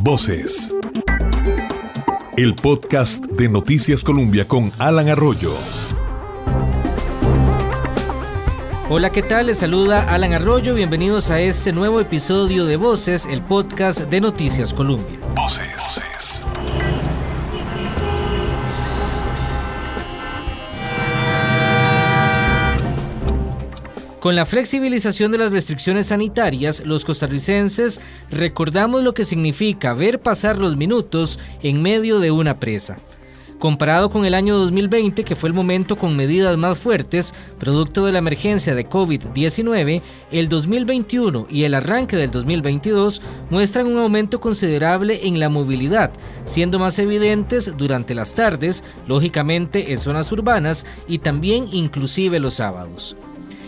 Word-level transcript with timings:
Voces. 0.00 0.72
El 2.36 2.54
podcast 2.56 3.24
de 3.26 3.48
Noticias 3.48 4.02
Colombia 4.02 4.46
con 4.46 4.72
Alan 4.78 5.08
Arroyo. 5.08 5.52
Hola, 8.90 9.10
¿qué 9.10 9.22
tal? 9.22 9.46
Les 9.46 9.58
saluda 9.58 10.12
Alan 10.12 10.32
Arroyo. 10.32 10.74
Bienvenidos 10.74 11.30
a 11.30 11.40
este 11.40 11.72
nuevo 11.72 12.00
episodio 12.00 12.66
de 12.66 12.76
Voces, 12.76 13.26
el 13.26 13.40
podcast 13.40 14.00
de 14.00 14.20
Noticias 14.20 14.74
Colombia. 14.74 15.18
Voces. 15.34 15.73
Con 24.24 24.36
la 24.36 24.46
flexibilización 24.46 25.32
de 25.32 25.36
las 25.36 25.52
restricciones 25.52 26.06
sanitarias, 26.06 26.82
los 26.86 27.04
costarricenses 27.04 28.00
recordamos 28.30 29.02
lo 29.02 29.12
que 29.12 29.22
significa 29.22 29.92
ver 29.92 30.18
pasar 30.18 30.56
los 30.56 30.78
minutos 30.78 31.38
en 31.62 31.82
medio 31.82 32.18
de 32.20 32.30
una 32.30 32.58
presa. 32.58 32.96
Comparado 33.58 34.08
con 34.08 34.24
el 34.24 34.32
año 34.32 34.56
2020, 34.56 35.24
que 35.24 35.36
fue 35.36 35.50
el 35.50 35.54
momento 35.54 35.96
con 35.96 36.16
medidas 36.16 36.56
más 36.56 36.78
fuertes, 36.78 37.34
producto 37.58 38.06
de 38.06 38.12
la 38.12 38.20
emergencia 38.20 38.74
de 38.74 38.88
COVID-19, 38.88 40.00
el 40.32 40.48
2021 40.48 41.46
y 41.50 41.64
el 41.64 41.74
arranque 41.74 42.16
del 42.16 42.30
2022 42.30 43.20
muestran 43.50 43.86
un 43.86 43.98
aumento 43.98 44.40
considerable 44.40 45.26
en 45.28 45.38
la 45.38 45.50
movilidad, 45.50 46.12
siendo 46.46 46.78
más 46.78 46.98
evidentes 46.98 47.74
durante 47.76 48.14
las 48.14 48.32
tardes, 48.32 48.84
lógicamente 49.06 49.92
en 49.92 49.98
zonas 49.98 50.32
urbanas 50.32 50.86
y 51.06 51.18
también 51.18 51.68
inclusive 51.70 52.40
los 52.40 52.54
sábados. 52.54 53.18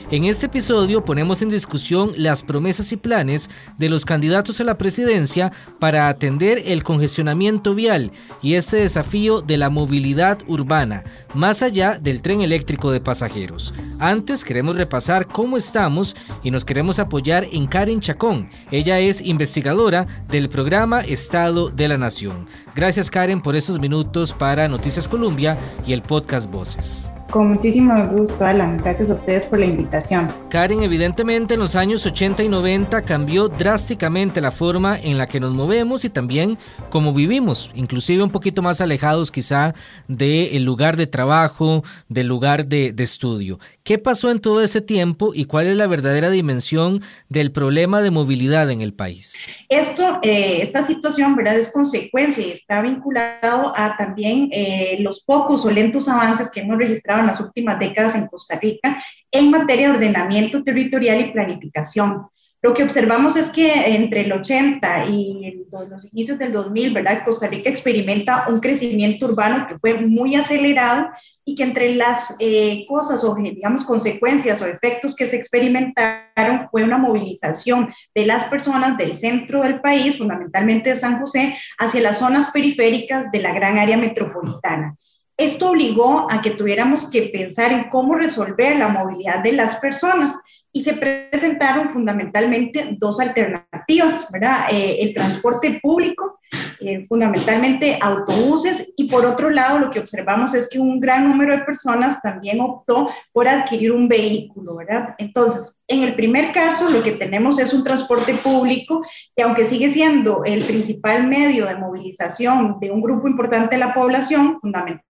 En 0.08 0.24
este 0.24 0.46
episodio 0.46 1.04
ponemos 1.04 1.42
en 1.42 1.48
discusión 1.48 2.12
las 2.16 2.44
promesas 2.44 2.92
y 2.92 2.96
planes 2.96 3.50
de 3.76 3.88
los 3.88 4.04
candidatos 4.04 4.60
a 4.60 4.64
la 4.64 4.78
presidencia 4.78 5.50
para 5.80 6.08
atender 6.08 6.62
el 6.64 6.84
congestionamiento 6.84 7.74
vial 7.74 8.12
y 8.40 8.54
este 8.54 8.76
desafío 8.76 9.40
de 9.40 9.56
la 9.56 9.68
movilidad 9.68 10.38
urbana, 10.46 11.02
más 11.34 11.60
allá 11.60 11.98
del 12.00 12.22
tren 12.22 12.40
eléctrico 12.40 12.92
de 12.92 13.00
pasajeros. 13.00 13.74
Antes 13.98 14.44
queremos 14.44 14.76
repasar 14.76 15.26
cómo 15.26 15.56
estamos 15.56 16.14
y 16.44 16.52
nos 16.52 16.64
queremos 16.64 17.00
apoyar 17.00 17.44
en 17.50 17.66
Karen 17.66 18.00
Chacón. 18.00 18.48
Ella 18.70 19.00
es 19.00 19.20
investigadora 19.20 20.06
del 20.28 20.48
programa 20.48 21.00
Estado 21.00 21.68
de 21.68 21.88
la 21.88 21.98
Nación. 21.98 22.46
Gracias 22.76 23.10
Karen 23.10 23.42
por 23.42 23.56
esos 23.56 23.80
minutos 23.80 24.32
para 24.32 24.68
Noticias 24.68 25.08
Colombia 25.08 25.58
y 25.84 25.94
el 25.94 26.02
podcast 26.02 26.48
Voces. 26.48 27.08
Con 27.30 27.48
muchísimo 27.48 28.06
gusto, 28.08 28.44
Alan. 28.44 28.76
Gracias 28.78 29.10
a 29.10 29.14
ustedes 29.14 29.46
por 29.46 29.58
la 29.58 29.66
invitación. 29.66 30.28
Karen, 30.48 30.82
evidentemente 30.82 31.54
en 31.54 31.60
los 31.60 31.74
años 31.74 32.06
80 32.06 32.44
y 32.44 32.48
90 32.48 33.02
cambió 33.02 33.48
drásticamente 33.48 34.40
la 34.40 34.52
forma 34.52 34.98
en 34.98 35.18
la 35.18 35.26
que 35.26 35.40
nos 35.40 35.52
movemos 35.52 36.04
y 36.04 36.10
también 36.10 36.56
cómo 36.88 37.12
vivimos, 37.12 37.72
inclusive 37.74 38.22
un 38.22 38.30
poquito 38.30 38.62
más 38.62 38.80
alejados 38.80 39.30
quizá 39.30 39.74
del 40.06 40.64
lugar 40.64 40.96
de 40.96 41.06
trabajo, 41.06 41.82
del 42.08 42.28
lugar 42.28 42.66
de, 42.66 42.92
de 42.92 43.04
estudio. 43.04 43.58
¿Qué 43.86 43.98
pasó 43.98 44.32
en 44.32 44.40
todo 44.40 44.62
ese 44.62 44.80
tiempo 44.80 45.30
y 45.32 45.44
cuál 45.44 45.68
es 45.68 45.76
la 45.76 45.86
verdadera 45.86 46.28
dimensión 46.28 47.02
del 47.28 47.52
problema 47.52 48.02
de 48.02 48.10
movilidad 48.10 48.68
en 48.72 48.80
el 48.80 48.92
país? 48.92 49.36
Esto, 49.68 50.18
eh, 50.24 50.58
esta 50.60 50.82
situación, 50.82 51.36
¿verdad? 51.36 51.56
Es 51.56 51.70
consecuencia 51.70 52.44
y 52.44 52.50
está 52.50 52.82
vinculado 52.82 53.72
a 53.76 53.96
también 53.96 54.48
eh, 54.50 54.96
los 54.98 55.22
pocos 55.22 55.64
o 55.64 55.70
lentos 55.70 56.08
avances 56.08 56.50
que 56.50 56.62
hemos 56.62 56.78
registrado 56.78 57.20
en 57.20 57.28
las 57.28 57.38
últimas 57.38 57.78
décadas 57.78 58.16
en 58.16 58.26
Costa 58.26 58.58
Rica 58.58 59.00
en 59.30 59.52
materia 59.52 59.86
de 59.86 59.98
ordenamiento 59.98 60.64
territorial 60.64 61.20
y 61.20 61.30
planificación. 61.30 62.26
Lo 62.62 62.72
que 62.74 62.82
observamos 62.82 63.36
es 63.36 63.50
que 63.50 63.94
entre 63.94 64.22
el 64.22 64.32
80 64.32 65.06
y 65.06 65.66
los 65.70 66.04
inicios 66.12 66.38
del 66.38 66.52
2000, 66.52 66.94
¿verdad? 66.94 67.22
Costa 67.24 67.46
Rica 67.46 67.68
experimenta 67.68 68.46
un 68.48 68.60
crecimiento 68.60 69.26
urbano 69.26 69.66
que 69.68 69.78
fue 69.78 69.94
muy 69.94 70.34
acelerado 70.34 71.08
y 71.44 71.54
que 71.54 71.62
entre 71.62 71.94
las 71.94 72.34
eh, 72.40 72.84
cosas 72.88 73.22
o, 73.24 73.34
digamos, 73.36 73.84
consecuencias 73.84 74.62
o 74.62 74.66
efectos 74.66 75.14
que 75.14 75.26
se 75.26 75.36
experimentaron 75.36 76.68
fue 76.70 76.82
una 76.82 76.98
movilización 76.98 77.92
de 78.14 78.26
las 78.26 78.46
personas 78.46 78.96
del 78.96 79.14
centro 79.14 79.62
del 79.62 79.80
país, 79.80 80.18
fundamentalmente 80.18 80.90
de 80.90 80.96
San 80.96 81.20
José, 81.20 81.56
hacia 81.78 82.00
las 82.00 82.18
zonas 82.18 82.50
periféricas 82.50 83.30
de 83.30 83.42
la 83.42 83.52
gran 83.52 83.78
área 83.78 83.98
metropolitana. 83.98 84.96
Esto 85.36 85.70
obligó 85.70 86.26
a 86.30 86.40
que 86.40 86.52
tuviéramos 86.52 87.10
que 87.10 87.22
pensar 87.22 87.70
en 87.70 87.90
cómo 87.90 88.14
resolver 88.14 88.76
la 88.76 88.88
movilidad 88.88 89.42
de 89.42 89.52
las 89.52 89.76
personas 89.76 90.38
y 90.76 90.84
se 90.84 90.92
presentaron 90.92 91.88
fundamentalmente 91.88 92.96
dos 92.98 93.18
alternativas, 93.18 94.28
¿verdad? 94.30 94.66
Eh, 94.70 94.98
el 95.00 95.14
transporte 95.14 95.80
público, 95.82 96.38
eh, 96.80 97.06
fundamentalmente 97.08 97.98
autobuses, 97.98 98.92
y 98.98 99.08
por 99.08 99.24
otro 99.24 99.48
lado 99.48 99.78
lo 99.78 99.90
que 99.90 100.00
observamos 100.00 100.52
es 100.52 100.68
que 100.68 100.78
un 100.78 101.00
gran 101.00 101.26
número 101.26 101.56
de 101.56 101.64
personas 101.64 102.20
también 102.20 102.60
optó 102.60 103.08
por 103.32 103.48
adquirir 103.48 103.90
un 103.90 104.06
vehículo, 104.06 104.76
¿verdad? 104.76 105.14
Entonces, 105.16 105.82
en 105.88 106.02
el 106.02 106.14
primer 106.14 106.52
caso 106.52 106.90
lo 106.90 107.02
que 107.02 107.12
tenemos 107.12 107.58
es 107.58 107.72
un 107.72 107.82
transporte 107.82 108.34
público 108.34 109.00
que 109.34 109.44
aunque 109.44 109.64
sigue 109.64 109.90
siendo 109.90 110.44
el 110.44 110.62
principal 110.62 111.26
medio 111.26 111.64
de 111.64 111.78
movilización 111.78 112.76
de 112.82 112.90
un 112.90 113.00
grupo 113.00 113.26
importante 113.28 113.76
de 113.76 113.80
la 113.80 113.94
población, 113.94 114.58
fundamentalmente, 114.60 115.05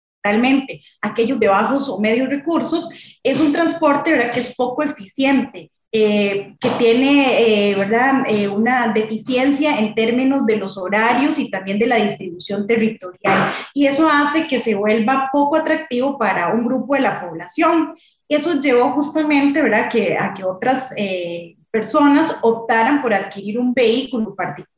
aquellos 1.00 1.38
de 1.38 1.48
bajos 1.48 1.88
o 1.88 2.00
medios 2.00 2.28
recursos, 2.28 2.88
es 3.22 3.40
un 3.40 3.52
transporte 3.52 4.30
que 4.32 4.40
es 4.40 4.54
poco 4.54 4.82
eficiente. 4.82 5.70
Eh, 5.98 6.56
que 6.60 6.68
tiene 6.78 7.70
eh, 7.70 7.74
¿verdad? 7.74 8.24
Eh, 8.28 8.48
una 8.48 8.92
deficiencia 8.92 9.78
en 9.78 9.94
términos 9.94 10.44
de 10.44 10.56
los 10.56 10.76
horarios 10.76 11.38
y 11.38 11.50
también 11.50 11.78
de 11.78 11.86
la 11.86 11.96
distribución 11.96 12.66
territorial. 12.66 13.50
Y 13.72 13.86
eso 13.86 14.06
hace 14.06 14.46
que 14.46 14.58
se 14.58 14.74
vuelva 14.74 15.30
poco 15.32 15.56
atractivo 15.56 16.18
para 16.18 16.48
un 16.48 16.66
grupo 16.66 16.96
de 16.96 17.00
la 17.00 17.20
población. 17.20 17.94
Eso 18.28 18.60
llevó 18.60 18.92
justamente 18.92 19.62
¿verdad? 19.62 19.88
Que, 19.88 20.18
a 20.18 20.34
que 20.34 20.44
otras 20.44 20.92
personas 21.70 22.36
optaran 22.42 23.00
por 23.00 23.14
adquirir 23.14 23.58
un 23.58 23.72
vehículo 23.72 24.34
particular 24.34 24.75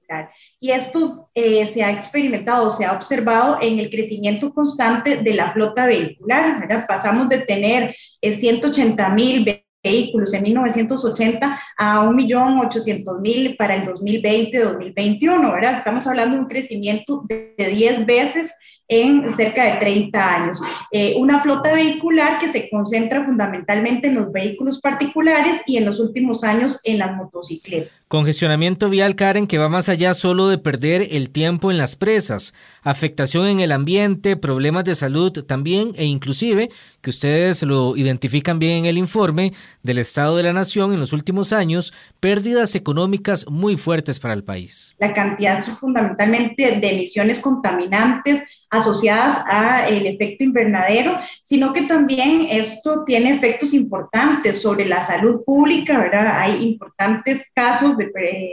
y 0.61 0.71
esto 0.71 1.31
eh, 1.35 1.67
se 1.67 1.83
ha 1.85 1.91
experimentado, 1.91 2.71
se 2.71 2.85
ha 2.85 2.93
observado 2.93 3.59
en 3.61 3.79
el 3.79 3.91
crecimiento 3.91 4.53
constante 4.53 5.19
de 5.19 5.35
la 5.35 5.53
flota 5.53 5.87
vehicular. 5.87 6.61
¿verdad? 6.61 6.87
Pasamos 6.87 7.29
de 7.29 7.39
tener 7.39 7.95
180 8.23 9.07
eh, 9.07 9.11
mil 9.15 9.65
vehículos 9.83 10.35
en 10.35 10.43
1980 10.43 11.61
a 11.77 12.05
1.800.000 12.05 13.57
para 13.57 13.77
el 13.77 13.85
2020-2021. 13.85 15.53
¿verdad? 15.53 15.79
Estamos 15.79 16.07
hablando 16.07 16.37
de 16.37 16.43
un 16.43 16.49
crecimiento 16.49 17.25
de 17.29 17.55
10 17.57 18.07
veces 18.07 18.55
en 18.89 19.31
cerca 19.33 19.65
de 19.65 19.79
30 19.79 20.35
años. 20.35 20.61
Eh, 20.91 21.15
una 21.19 21.41
flota 21.41 21.73
vehicular 21.73 22.39
que 22.39 22.49
se 22.49 22.69
concentra 22.71 23.25
fundamentalmente 23.25 24.09
en 24.09 24.15
los 24.17 24.33
vehículos 24.33 24.81
particulares 24.81 25.63
y 25.67 25.77
en 25.77 25.85
los 25.85 26.01
últimos 26.01 26.43
años 26.43 26.81
en 26.85 26.99
las 26.99 27.15
motocicletas. 27.15 27.93
Congestionamiento 28.09 28.89
vial, 28.89 29.17
Karen, 29.17 29.47
que 29.47 29.59
va 29.59 29.69
más 29.69 29.91
allá 29.91 30.15
solo 30.15 30.49
de 30.49 30.57
perder 30.57 31.09
el 31.11 31.29
tiempo 31.29 31.71
en 31.71 31.77
las 31.77 31.95
presas, 31.95 32.55
afectación 32.83 33.47
en 33.47 33.61
el 33.61 33.71
ambiente, 33.71 34.35
problemas 34.35 34.85
de 34.85 34.95
salud 34.95 35.45
también 35.45 35.93
e 35.95 36.07
inclusive, 36.07 36.71
que 37.03 37.11
ustedes 37.11 37.63
lo 37.65 37.99
identifican 37.99 38.59
bien 38.59 38.79
en 38.79 38.85
el 38.87 38.97
informe 38.97 39.53
del 39.83 39.99
Estado 39.99 40.39
de 40.39 40.43
la 40.43 40.55
Nación 40.55 40.95
en 40.95 41.01
los 41.01 41.13
últimos 41.13 41.53
años, 41.53 41.93
pérdidas 42.19 42.75
económicas 42.75 43.47
muy 43.47 43.77
fuertes 43.77 44.19
para 44.19 44.33
el 44.33 44.43
país. 44.43 44.95
La 44.99 45.13
cantidad 45.13 45.63
fundamentalmente 45.79 46.79
de 46.81 46.91
emisiones 46.91 47.41
contaminantes, 47.41 48.43
asociadas 48.71 49.39
al 49.47 50.07
efecto 50.07 50.45
invernadero, 50.45 51.19
sino 51.43 51.73
que 51.73 51.83
también 51.83 52.43
esto 52.51 53.05
tiene 53.05 53.35
efectos 53.35 53.73
importantes 53.75 54.61
sobre 54.63 54.85
la 54.85 55.03
salud 55.03 55.43
pública, 55.45 55.99
¿verdad? 55.99 56.41
Hay 56.41 56.63
importantes 56.63 57.51
casos 57.55 57.97
de, 57.97 58.11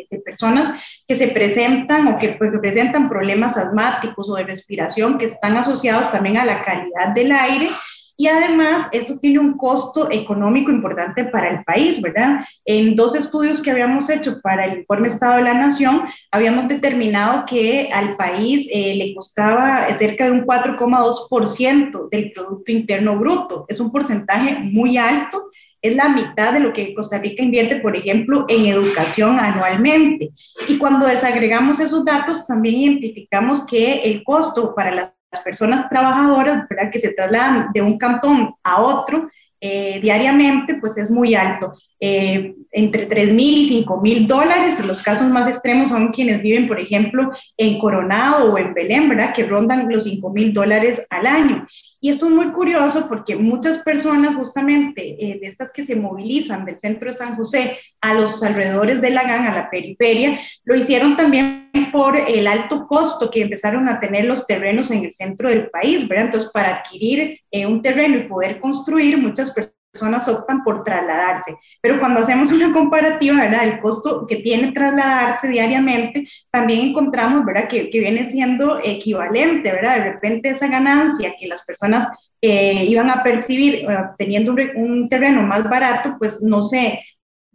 de 0.10 0.20
personas 0.20 0.72
que 1.08 1.16
se 1.16 1.28
presentan 1.30 2.08
o 2.08 2.18
que, 2.18 2.30
pues, 2.30 2.52
que 2.52 2.60
presentan 2.60 3.10
problemas 3.10 3.58
asmáticos 3.58 4.30
o 4.30 4.36
de 4.36 4.44
respiración 4.44 5.18
que 5.18 5.26
están 5.26 5.58
asociados 5.58 6.12
también 6.12 6.38
a 6.38 6.46
la 6.46 6.64
calidad 6.64 7.14
del 7.14 7.32
aire 7.32 7.70
y 8.18 8.28
además, 8.28 8.88
esto 8.92 9.20
tiene 9.20 9.40
un 9.40 9.58
costo 9.58 10.10
económico 10.12 10.72
importante 10.72 11.26
para 11.26 11.50
el 11.50 11.64
país, 11.64 12.02
¿verdad? 12.02 12.46
En 12.64 12.96
dos 12.96 13.16
estudios 13.16 13.62
que 13.62 13.72
habíamos 13.72 14.10
hecho 14.10 14.40
para 14.42 14.66
el 14.66 14.80
informe 14.80 15.08
Estado 15.08 15.38
de 15.38 15.44
la 15.44 15.54
Nación, 15.54 16.04
habíamos 16.32 16.68
determinado 16.68 17.46
que 17.46 17.90
al 17.94 18.16
país 18.16 18.68
eh, 18.72 18.96
le 18.96 19.14
costaba 19.14 19.92
cerca 19.94 20.26
de 20.26 20.32
un 20.32 20.46
4,2% 20.46 22.10
del 22.10 22.32
Producto 22.32 22.72
Interno 22.72 23.18
Bruto. 23.18 23.66
Es 23.68 23.80
un 23.80 23.92
porcentaje 23.92 24.60
muy 24.60 24.98
alto 24.98 25.50
es 25.86 25.96
la 25.96 26.10
mitad 26.10 26.52
de 26.52 26.62
lo 26.62 26.74
que 26.74 26.96
Costa 26.96 27.20
Rica 27.20 27.44
invierte, 27.44 27.76
por 27.76 27.96
ejemplo, 27.96 28.46
en 28.48 28.66
educación 28.66 29.38
anualmente. 29.38 30.32
Y 30.68 30.80
cuando 30.80 31.06
desagregamos 31.06 31.80
esos 31.80 32.04
datos, 32.04 32.48
también 32.48 32.78
identificamos 32.78 33.68
que 33.68 34.02
el 34.02 34.24
costo 34.24 34.74
para 34.74 34.90
las 34.90 35.15
personas 35.44 35.90
trabajadoras, 35.90 36.68
que 36.92 37.00
se 37.00 37.14
trasladan 37.14 37.70
de 37.74 37.82
un 37.82 37.98
cantón 37.98 38.50
a 38.64 38.82
otro, 38.82 39.30
eh, 39.62 40.00
diariamente, 40.02 40.76
pues 40.76 40.98
es 40.98 41.10
muy 41.10 41.34
alto. 41.34 41.74
Eh, 42.00 42.54
entre 42.72 43.06
3 43.06 43.34
mil 43.34 43.58
y 43.58 43.68
5 43.68 44.02
mil 44.02 44.28
dólares. 44.28 44.86
Los 44.86 45.02
casos 45.02 45.30
más 45.30 45.48
extremos 45.48 45.90
son 45.90 46.10
quienes 46.10 46.42
viven, 46.42 46.68
por 46.68 46.80
ejemplo, 46.80 47.32
en 47.58 47.80
Coronado 47.80 48.54
o 48.54 48.58
en 48.58 48.74
Belén. 48.74 49.12
Que 49.34 49.46
rondan 49.46 49.92
los 49.92 50.04
5 50.04 50.30
mil 50.32 50.54
dólares 50.54 51.06
al 51.10 51.26
año. 51.26 51.66
Y 52.06 52.10
esto 52.10 52.28
es 52.28 52.34
muy 52.34 52.52
curioso 52.52 53.08
porque 53.08 53.36
muchas 53.36 53.80
personas 53.80 54.36
justamente 54.36 55.02
eh, 55.20 55.40
de 55.40 55.48
estas 55.48 55.72
que 55.72 55.84
se 55.88 55.96
movilizan 55.96 56.64
del 56.64 56.78
centro 56.78 57.10
de 57.10 57.18
San 57.18 57.36
José 57.36 57.80
a 58.00 58.14
los 58.14 58.44
alrededores 58.44 59.02
de 59.02 59.10
la 59.10 59.24
GAN, 59.24 59.48
a 59.48 59.56
la 59.56 59.72
periferia, 59.72 60.40
lo 60.66 60.76
hicieron 60.78 61.18
también 61.18 61.72
por 61.92 62.16
el 62.16 62.46
alto 62.46 62.86
costo 62.86 63.32
que 63.32 63.42
empezaron 63.42 63.90
a 63.90 64.00
tener 64.00 64.26
los 64.26 64.46
terrenos 64.46 64.92
en 64.92 65.04
el 65.04 65.14
centro 65.14 65.50
del 65.50 65.72
país, 65.72 66.08
¿verdad? 66.08 66.26
Entonces, 66.26 66.52
para 66.54 66.76
adquirir 66.76 67.40
un 67.68 67.82
terreno 67.82 68.18
y 68.18 68.28
poder 68.28 68.60
construir, 68.60 69.18
muchas 69.18 69.50
personas 69.50 69.75
personas 69.96 70.28
optan 70.28 70.62
por 70.64 70.84
trasladarse. 70.84 71.56
Pero 71.82 72.00
cuando 72.00 72.20
hacemos 72.20 72.52
una 72.52 72.74
comparativa, 72.74 73.42
¿verdad? 73.42 73.64
El 73.64 73.80
costo 73.80 74.28
que 74.28 74.38
tiene 74.38 74.74
trasladarse 74.74 75.48
diariamente, 75.48 76.28
también 76.52 76.90
encontramos, 76.90 77.46
¿verdad? 77.46 77.70
Que, 77.70 77.90
que 77.90 78.00
viene 78.02 78.30
siendo 78.30 78.80
equivalente, 78.84 79.72
¿verdad? 79.72 79.98
De 79.98 80.04
repente 80.12 80.50
esa 80.50 80.68
ganancia 80.68 81.34
que 81.40 81.48
las 81.48 81.64
personas 81.64 82.08
eh, 82.42 82.86
iban 82.90 83.10
a 83.10 83.24
percibir 83.24 83.76
eh, 83.76 83.98
teniendo 84.18 84.52
un, 84.52 84.60
un, 84.76 85.10
terreno 85.10 85.42
más 85.42 85.64
barato, 85.70 86.16
pues 86.20 86.42
no 86.42 86.62
se 86.62 87.00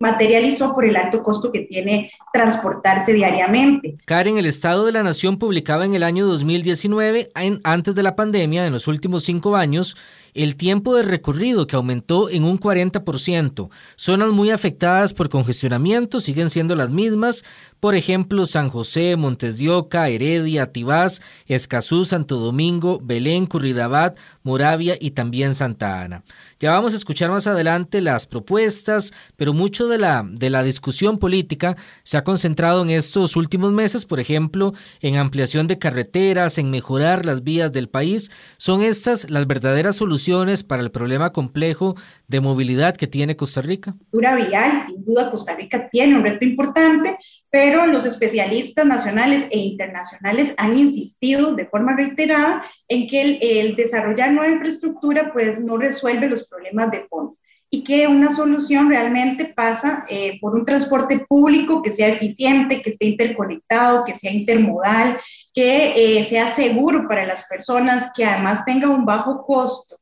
materializó 0.00 0.74
por 0.74 0.86
el 0.86 0.96
alto 0.96 1.22
costo 1.22 1.52
que 1.52 1.60
tiene 1.60 2.10
transportarse 2.32 3.12
diariamente. 3.12 3.96
Karen, 4.06 4.38
el 4.38 4.46
Estado 4.46 4.86
de 4.86 4.92
la 4.92 5.02
Nación 5.02 5.38
publicaba 5.38 5.84
en 5.84 5.94
el 5.94 6.02
año 6.02 6.26
2019, 6.26 7.30
en, 7.36 7.60
antes 7.64 7.94
de 7.94 8.02
la 8.02 8.16
pandemia, 8.16 8.66
en 8.66 8.72
los 8.72 8.88
últimos 8.88 9.24
cinco 9.24 9.56
años, 9.56 9.96
el 10.34 10.56
tiempo 10.56 10.94
de 10.94 11.02
recorrido 11.02 11.66
que 11.66 11.76
aumentó 11.76 12.30
en 12.30 12.44
un 12.44 12.58
40%. 12.60 13.70
Zonas 13.96 14.30
muy 14.30 14.50
afectadas 14.50 15.12
por 15.12 15.28
congestionamiento 15.28 16.20
siguen 16.20 16.50
siendo 16.50 16.76
las 16.76 16.90
mismas, 16.90 17.44
por 17.80 17.94
ejemplo 17.94 18.46
San 18.46 18.68
José, 18.68 19.16
Montes 19.16 19.58
de 19.58 19.70
Oca, 19.70 20.08
Heredia, 20.08 20.72
Tibás, 20.72 21.22
Escazú, 21.46 22.04
Santo 22.04 22.36
Domingo, 22.38 23.00
Belén, 23.02 23.46
Curridabat, 23.46 24.16
Moravia 24.42 24.96
y 25.00 25.12
también 25.12 25.54
Santa 25.54 26.02
Ana. 26.02 26.22
Ya 26.60 26.72
vamos 26.72 26.92
a 26.92 26.96
escuchar 26.96 27.30
más 27.30 27.46
adelante 27.46 28.00
las 28.00 28.26
propuestas, 28.26 29.12
pero 29.36 29.52
mucho 29.54 29.88
de 29.88 29.98
la, 29.98 30.26
de 30.30 30.50
la 30.50 30.62
discusión 30.62 31.18
política 31.18 31.76
se 32.02 32.18
ha 32.18 32.24
concentrado 32.24 32.82
en 32.82 32.90
estos 32.90 33.36
últimos 33.36 33.72
meses, 33.72 34.04
por 34.04 34.20
ejemplo, 34.20 34.74
en 35.00 35.16
ampliación 35.16 35.66
de 35.66 35.78
carreteras, 35.78 36.58
en 36.58 36.70
mejorar 36.70 37.24
las 37.24 37.42
vías 37.42 37.72
del 37.72 37.88
país. 37.88 38.30
¿Son 38.58 38.82
estas 38.82 39.30
las 39.30 39.46
verdaderas 39.46 39.96
soluciones 39.96 40.19
para 40.66 40.82
el 40.82 40.90
problema 40.90 41.32
complejo 41.32 41.94
de 42.28 42.40
movilidad 42.40 42.96
que 42.96 43.06
tiene 43.06 43.36
Costa 43.36 43.62
Rica? 43.62 43.94
Pura 44.10 44.36
vial, 44.36 44.78
sin 44.78 45.04
duda 45.04 45.30
Costa 45.30 45.54
Rica 45.54 45.88
tiene 45.90 46.16
un 46.16 46.22
reto 46.22 46.44
importante, 46.44 47.16
pero 47.50 47.86
los 47.86 48.04
especialistas 48.04 48.84
nacionales 48.84 49.46
e 49.50 49.58
internacionales 49.58 50.54
han 50.58 50.78
insistido 50.78 51.54
de 51.54 51.66
forma 51.66 51.96
reiterada 51.96 52.64
en 52.88 53.06
que 53.06 53.22
el, 53.22 53.38
el 53.40 53.76
desarrollar 53.76 54.32
nueva 54.32 54.52
infraestructura 54.52 55.32
pues 55.32 55.58
no 55.58 55.78
resuelve 55.78 56.28
los 56.28 56.48
problemas 56.48 56.90
de 56.90 57.06
fondo 57.08 57.36
y 57.72 57.84
que 57.84 58.08
una 58.08 58.30
solución 58.30 58.90
realmente 58.90 59.52
pasa 59.54 60.04
eh, 60.08 60.38
por 60.40 60.56
un 60.56 60.66
transporte 60.66 61.24
público 61.28 61.82
que 61.82 61.92
sea 61.92 62.08
eficiente, 62.08 62.82
que 62.82 62.90
esté 62.90 63.06
interconectado, 63.06 64.04
que 64.04 64.16
sea 64.16 64.32
intermodal, 64.32 65.20
que 65.54 66.18
eh, 66.18 66.24
sea 66.24 66.52
seguro 66.52 67.06
para 67.06 67.24
las 67.24 67.46
personas, 67.46 68.10
que 68.14 68.24
además 68.24 68.64
tenga 68.64 68.88
un 68.88 69.04
bajo 69.04 69.46
costo. 69.46 70.00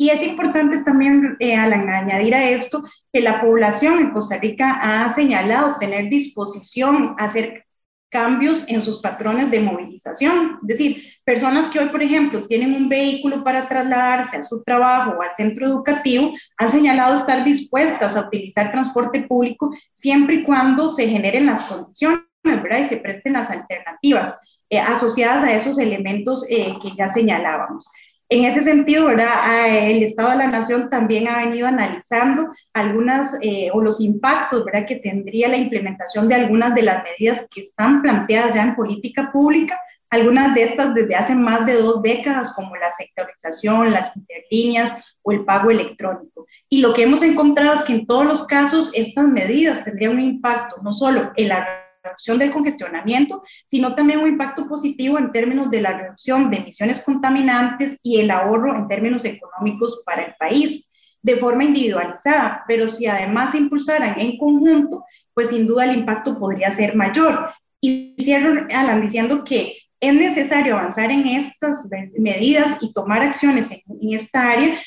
Y 0.00 0.08
es 0.08 0.22
importante 0.22 0.78
también, 0.78 1.36
eh, 1.40 1.54
añadir 1.54 2.34
a 2.34 2.48
esto, 2.48 2.82
que 3.12 3.20
la 3.20 3.38
población 3.38 3.98
en 3.98 4.12
Costa 4.12 4.38
Rica 4.38 4.78
ha 4.80 5.12
señalado 5.12 5.76
tener 5.78 6.08
disposición 6.08 7.14
a 7.18 7.26
hacer 7.26 7.66
cambios 8.08 8.64
en 8.68 8.80
sus 8.80 9.02
patrones 9.02 9.50
de 9.50 9.60
movilización. 9.60 10.58
Es 10.62 10.68
decir, 10.68 11.04
personas 11.22 11.68
que 11.68 11.80
hoy, 11.80 11.90
por 11.90 12.02
ejemplo, 12.02 12.46
tienen 12.46 12.72
un 12.72 12.88
vehículo 12.88 13.44
para 13.44 13.68
trasladarse 13.68 14.38
a 14.38 14.42
su 14.42 14.62
trabajo 14.62 15.16
o 15.18 15.22
al 15.22 15.32
centro 15.36 15.66
educativo, 15.66 16.32
han 16.56 16.70
señalado 16.70 17.14
estar 17.14 17.44
dispuestas 17.44 18.16
a 18.16 18.22
utilizar 18.22 18.72
transporte 18.72 19.24
público 19.24 19.70
siempre 19.92 20.36
y 20.36 20.44
cuando 20.44 20.88
se 20.88 21.08
generen 21.08 21.44
las 21.44 21.64
condiciones. 21.64 22.20
Y 22.42 22.88
se 22.88 22.96
presten 22.96 23.34
las 23.34 23.50
alternativas 23.50 24.38
eh, 24.70 24.80
asociadas 24.80 25.44
a 25.44 25.52
esos 25.52 25.78
elementos 25.78 26.46
eh, 26.48 26.74
que 26.80 26.92
ya 26.96 27.06
señalábamos. 27.08 27.86
En 28.32 28.44
ese 28.44 28.62
sentido, 28.62 29.06
¿verdad? 29.06 29.88
El 29.90 30.04
Estado 30.04 30.30
de 30.30 30.36
la 30.36 30.46
Nación 30.46 30.88
también 30.88 31.26
ha 31.26 31.38
venido 31.44 31.66
analizando 31.66 32.52
algunas 32.72 33.36
eh, 33.42 33.70
o 33.72 33.82
los 33.82 34.00
impactos 34.00 34.64
¿verdad? 34.64 34.86
que 34.86 35.00
tendría 35.00 35.48
la 35.48 35.56
implementación 35.56 36.28
de 36.28 36.36
algunas 36.36 36.72
de 36.76 36.82
las 36.82 37.02
medidas 37.02 37.48
que 37.52 37.62
están 37.62 38.02
planteadas 38.02 38.54
ya 38.54 38.62
en 38.62 38.76
política 38.76 39.32
pública, 39.32 39.76
algunas 40.10 40.54
de 40.54 40.62
estas 40.62 40.94
desde 40.94 41.16
hace 41.16 41.34
más 41.34 41.66
de 41.66 41.74
dos 41.74 42.02
décadas, 42.02 42.54
como 42.54 42.76
la 42.76 42.92
sectorización, 42.92 43.90
las 43.90 44.16
interlíneas 44.16 44.94
o 45.22 45.32
el 45.32 45.44
pago 45.44 45.72
electrónico. 45.72 46.46
Y 46.68 46.82
lo 46.82 46.92
que 46.92 47.02
hemos 47.02 47.24
encontrado 47.24 47.74
es 47.74 47.82
que 47.82 47.94
en 47.94 48.06
todos 48.06 48.24
los 48.24 48.46
casos 48.46 48.92
estas 48.94 49.26
medidas 49.26 49.84
tendrían 49.84 50.12
un 50.12 50.20
impacto 50.20 50.76
no 50.82 50.92
solo 50.92 51.32
en 51.34 51.48
la 51.48 51.89
reducción 52.02 52.38
del 52.38 52.50
congestionamiento, 52.50 53.42
sino 53.66 53.94
también 53.94 54.20
un 54.20 54.28
impacto 54.28 54.68
positivo 54.68 55.18
en 55.18 55.32
términos 55.32 55.70
de 55.70 55.80
la 55.80 55.92
reducción 55.92 56.50
de 56.50 56.58
emisiones 56.58 57.02
contaminantes 57.04 57.98
y 58.02 58.20
el 58.20 58.30
ahorro 58.30 58.74
en 58.74 58.88
términos 58.88 59.24
económicos 59.24 60.02
para 60.04 60.24
el 60.24 60.34
país 60.38 60.88
de 61.22 61.36
forma 61.36 61.64
individualizada, 61.64 62.64
pero 62.66 62.88
si 62.88 63.06
además 63.06 63.52
se 63.52 63.58
impulsaran 63.58 64.18
en 64.18 64.38
conjunto, 64.38 65.04
pues 65.34 65.48
sin 65.48 65.66
duda 65.66 65.84
el 65.84 65.98
impacto 65.98 66.38
podría 66.38 66.70
ser 66.70 66.96
mayor. 66.96 67.50
Y 67.80 68.14
cierro, 68.18 68.66
Alan, 68.74 69.02
diciendo 69.02 69.44
que 69.44 69.76
es 70.00 70.14
necesario 70.14 70.78
avanzar 70.78 71.10
en 71.10 71.26
estas 71.26 71.86
medidas 72.18 72.78
y 72.80 72.94
tomar 72.94 73.20
acciones 73.20 73.70
en, 73.70 73.82
en 74.00 74.14
esta 74.14 74.50
área 74.50 74.78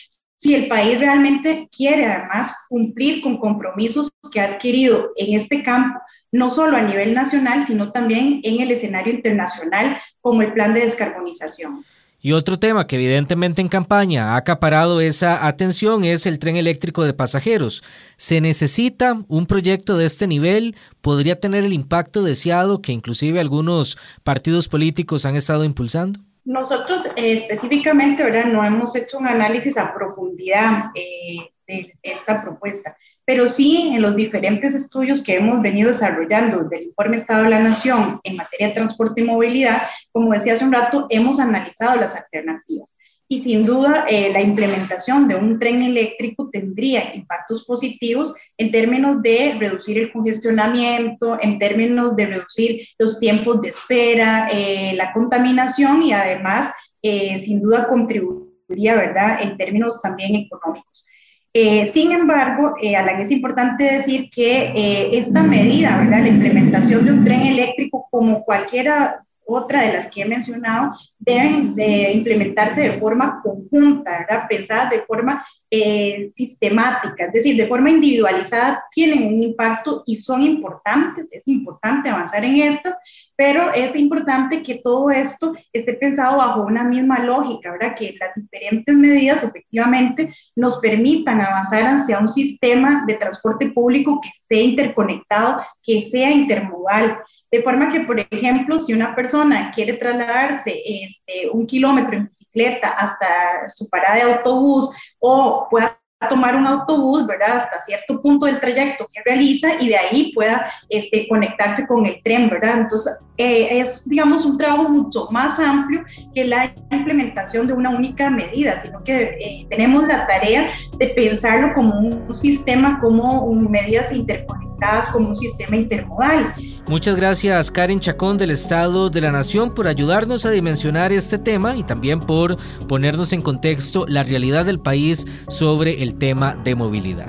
si 0.43 0.55
el 0.55 0.67
país 0.67 0.99
realmente 0.99 1.69
quiere 1.71 2.05
además 2.05 2.53
cumplir 2.67 3.21
con 3.21 3.37
compromisos 3.37 4.11
que 4.29 4.41
ha 4.41 4.45
adquirido 4.45 5.11
en 5.15 5.39
este 5.39 5.63
campo 5.63 5.99
no 6.33 6.49
solo 6.49 6.75
a 6.75 6.81
nivel 6.81 7.13
nacional, 7.13 7.63
sino 7.65 7.91
también 7.91 8.41
en 8.43 8.59
el 8.59 8.71
escenario 8.71 9.13
internacional, 9.13 10.01
como 10.19 10.41
el 10.41 10.51
plan 10.51 10.73
de 10.73 10.81
descarbonización. 10.81 11.85
Y 12.19 12.31
otro 12.31 12.57
tema 12.57 12.87
que 12.87 12.95
evidentemente 12.95 13.61
en 13.61 13.67
campaña 13.67 14.31
ha 14.31 14.37
acaparado 14.37 14.99
esa 14.99 15.45
atención 15.45 16.05
es 16.05 16.25
el 16.25 16.39
tren 16.39 16.55
eléctrico 16.55 17.03
de 17.03 17.13
pasajeros. 17.13 17.83
¿Se 18.17 18.41
necesita 18.41 19.23
un 19.27 19.45
proyecto 19.45 19.97
de 19.97 20.05
este 20.05 20.25
nivel? 20.25 20.75
¿Podría 21.01 21.39
tener 21.39 21.65
el 21.65 21.73
impacto 21.73 22.23
deseado 22.23 22.81
que 22.81 22.93
inclusive 22.93 23.39
algunos 23.39 23.97
partidos 24.23 24.69
políticos 24.69 25.25
han 25.25 25.35
estado 25.35 25.65
impulsando? 25.65 26.21
Nosotros 26.45 27.05
eh, 27.15 27.33
específicamente 27.33 28.23
ahora 28.23 28.45
no 28.45 28.63
hemos 28.63 28.95
hecho 28.95 29.17
un 29.17 29.27
análisis 29.27 29.77
a 29.77 29.93
profundidad 29.93 30.85
eh, 30.95 31.51
de 31.67 31.93
esta 32.01 32.41
propuesta 32.41 32.95
pero 33.25 33.47
sí 33.47 33.91
en 33.93 34.01
los 34.01 34.15
diferentes 34.15 34.75
estudios 34.75 35.23
que 35.23 35.35
hemos 35.35 35.61
venido 35.61 35.89
desarrollando 35.89 36.63
del 36.65 36.83
informe 36.83 37.17
Estado 37.17 37.43
de 37.43 37.49
la 37.49 37.59
Nación 37.59 38.19
en 38.23 38.35
materia 38.35 38.67
de 38.67 38.73
transporte 38.73 39.21
y 39.21 39.25
movilidad, 39.25 39.83
como 40.11 40.33
decía 40.33 40.53
hace 40.53 40.65
un 40.65 40.73
rato, 40.73 41.07
hemos 41.09 41.39
analizado 41.39 41.99
las 41.99 42.15
alternativas. 42.15 42.97
Y 43.27 43.41
sin 43.41 43.65
duda, 43.65 44.05
eh, 44.07 44.31
la 44.31 44.41
implementación 44.41 45.27
de 45.27 45.35
un 45.35 45.57
tren 45.57 45.81
eléctrico 45.81 46.49
tendría 46.51 47.15
impactos 47.15 47.65
positivos 47.65 48.35
en 48.57 48.71
términos 48.71 49.23
de 49.23 49.55
reducir 49.57 49.97
el 49.97 50.11
congestionamiento, 50.11 51.39
en 51.41 51.57
términos 51.57 52.15
de 52.15 52.25
reducir 52.27 52.87
los 52.99 53.19
tiempos 53.19 53.61
de 53.61 53.69
espera, 53.69 54.49
eh, 54.51 54.93
la 54.95 55.13
contaminación 55.13 56.03
y 56.03 56.13
además, 56.13 56.71
eh, 57.01 57.39
sin 57.39 57.61
duda, 57.61 57.87
contribuiría, 57.87 58.95
¿verdad?, 58.95 59.41
en 59.41 59.57
términos 59.57 60.01
también 60.01 60.35
económicos. 60.35 61.05
Eh, 61.55 61.85
sin 61.85 62.11
embargo, 62.11 62.73
eh, 62.81 62.95
Alan, 62.95 63.21
es 63.21 63.29
importante 63.29 63.83
decir 63.83 64.27
que 64.31 64.71
eh, 64.75 65.17
esta 65.17 65.43
medida, 65.43 65.99
¿verdad? 65.99 66.21
la 66.21 66.29
implementación 66.29 67.05
de 67.05 67.11
un 67.11 67.23
tren 67.23 67.41
eléctrico 67.41 68.07
como 68.09 68.43
cualquiera 68.43 69.23
otra 69.45 69.81
de 69.81 69.93
las 69.93 70.07
que 70.07 70.21
he 70.21 70.25
mencionado, 70.25 70.93
deben 71.19 71.75
de 71.75 72.11
implementarse 72.13 72.81
de 72.81 72.99
forma 72.99 73.41
conjunta, 73.43 74.19
¿verdad? 74.19 74.47
pensadas 74.49 74.89
de 74.89 75.01
forma 75.01 75.45
eh, 75.69 76.29
sistemática, 76.33 77.25
es 77.25 77.33
decir, 77.33 77.57
de 77.57 77.67
forma 77.67 77.89
individualizada, 77.89 78.83
tienen 78.91 79.27
un 79.27 79.41
impacto 79.41 80.03
y 80.05 80.17
son 80.17 80.41
importantes, 80.43 81.31
es 81.31 81.47
importante 81.47 82.09
avanzar 82.09 82.45
en 82.45 82.57
estas, 82.57 82.95
pero 83.35 83.71
es 83.73 83.95
importante 83.95 84.61
que 84.61 84.75
todo 84.75 85.09
esto 85.09 85.53
esté 85.71 85.93
pensado 85.93 86.37
bajo 86.37 86.61
una 86.61 86.83
misma 86.83 87.19
lógica, 87.19 87.71
¿verdad? 87.71 87.95
Que 87.95 88.15
las 88.19 88.33
diferentes 88.35 88.95
medidas 88.95 89.43
efectivamente 89.43 90.33
nos 90.55 90.79
permitan 90.79 91.41
avanzar 91.41 91.83
hacia 91.83 92.19
un 92.19 92.29
sistema 92.29 93.03
de 93.07 93.15
transporte 93.15 93.71
público 93.71 94.19
que 94.21 94.29
esté 94.29 94.61
interconectado, 94.61 95.61
que 95.81 96.01
sea 96.01 96.31
intermodal, 96.31 97.19
de 97.51 97.61
forma 97.61 97.91
que, 97.91 98.01
por 98.01 98.19
ejemplo, 98.19 98.79
si 98.79 98.93
una 98.93 99.15
persona 99.15 99.69
quiere 99.69 99.93
trasladarse 99.93 100.81
este, 100.85 101.49
un 101.51 101.67
kilómetro 101.67 102.17
en 102.17 102.23
bicicleta 102.25 102.89
hasta 102.89 103.69
su 103.69 103.87
parada 103.89 104.15
de 104.15 104.33
autobús 104.33 104.89
o 105.19 105.67
pueda 105.69 105.99
tomar 106.29 106.55
un 106.55 106.65
autobús, 106.65 107.25
¿verdad? 107.27 107.57
Hasta 107.57 107.79
cierto 107.81 108.21
punto 108.21 108.45
del 108.45 108.59
trayecto 108.59 109.07
que 109.13 109.21
realiza 109.25 109.69
y 109.79 109.89
de 109.89 109.97
ahí 109.97 110.31
pueda 110.33 110.71
este, 110.89 111.27
conectarse 111.27 111.87
con 111.87 112.05
el 112.05 112.21
tren, 112.23 112.49
¿verdad? 112.49 112.81
Entonces, 112.81 113.17
eh, 113.37 113.79
es, 113.79 114.07
digamos, 114.07 114.45
un 114.45 114.57
trabajo 114.57 114.89
mucho 114.89 115.27
más 115.31 115.59
amplio 115.59 116.03
que 116.33 116.43
la 116.43 116.73
implementación 116.91 117.67
de 117.67 117.73
una 117.73 117.89
única 117.89 118.29
medida, 118.29 118.81
sino 118.81 119.03
que 119.03 119.21
eh, 119.23 119.67
tenemos 119.69 120.07
la 120.07 120.27
tarea 120.27 120.69
de 120.97 121.07
pensarlo 121.09 121.73
como 121.73 121.97
un, 121.99 122.35
sistema, 122.35 122.99
como 122.99 123.53
medidas 123.53 124.11
interconectadas, 124.11 124.62
como 125.11 125.29
un 125.29 125.35
sistema 125.35 125.77
intermodal. 125.77 126.53
Muchas 126.87 127.15
gracias 127.15 127.71
Karen 127.71 127.99
Chacón 127.99 128.37
del 128.37 128.51
Estado 128.51 129.09
de 129.09 129.21
la 129.21 129.31
Nación 129.31 129.73
por 129.73 129.87
ayudarnos 129.87 130.45
a 130.45 130.51
dimensionar 130.51 131.13
este 131.13 131.37
tema 131.37 131.75
y 131.75 131.83
también 131.83 132.19
por 132.19 132.57
ponernos 132.87 133.33
en 133.33 133.41
contexto 133.41 134.05
la 134.07 134.23
realidad 134.23 134.65
del 134.65 134.79
país 134.79 135.25
sobre 135.47 136.03
el 136.03 136.15
tema 136.15 136.55
de 136.63 136.75
movilidad. 136.75 137.27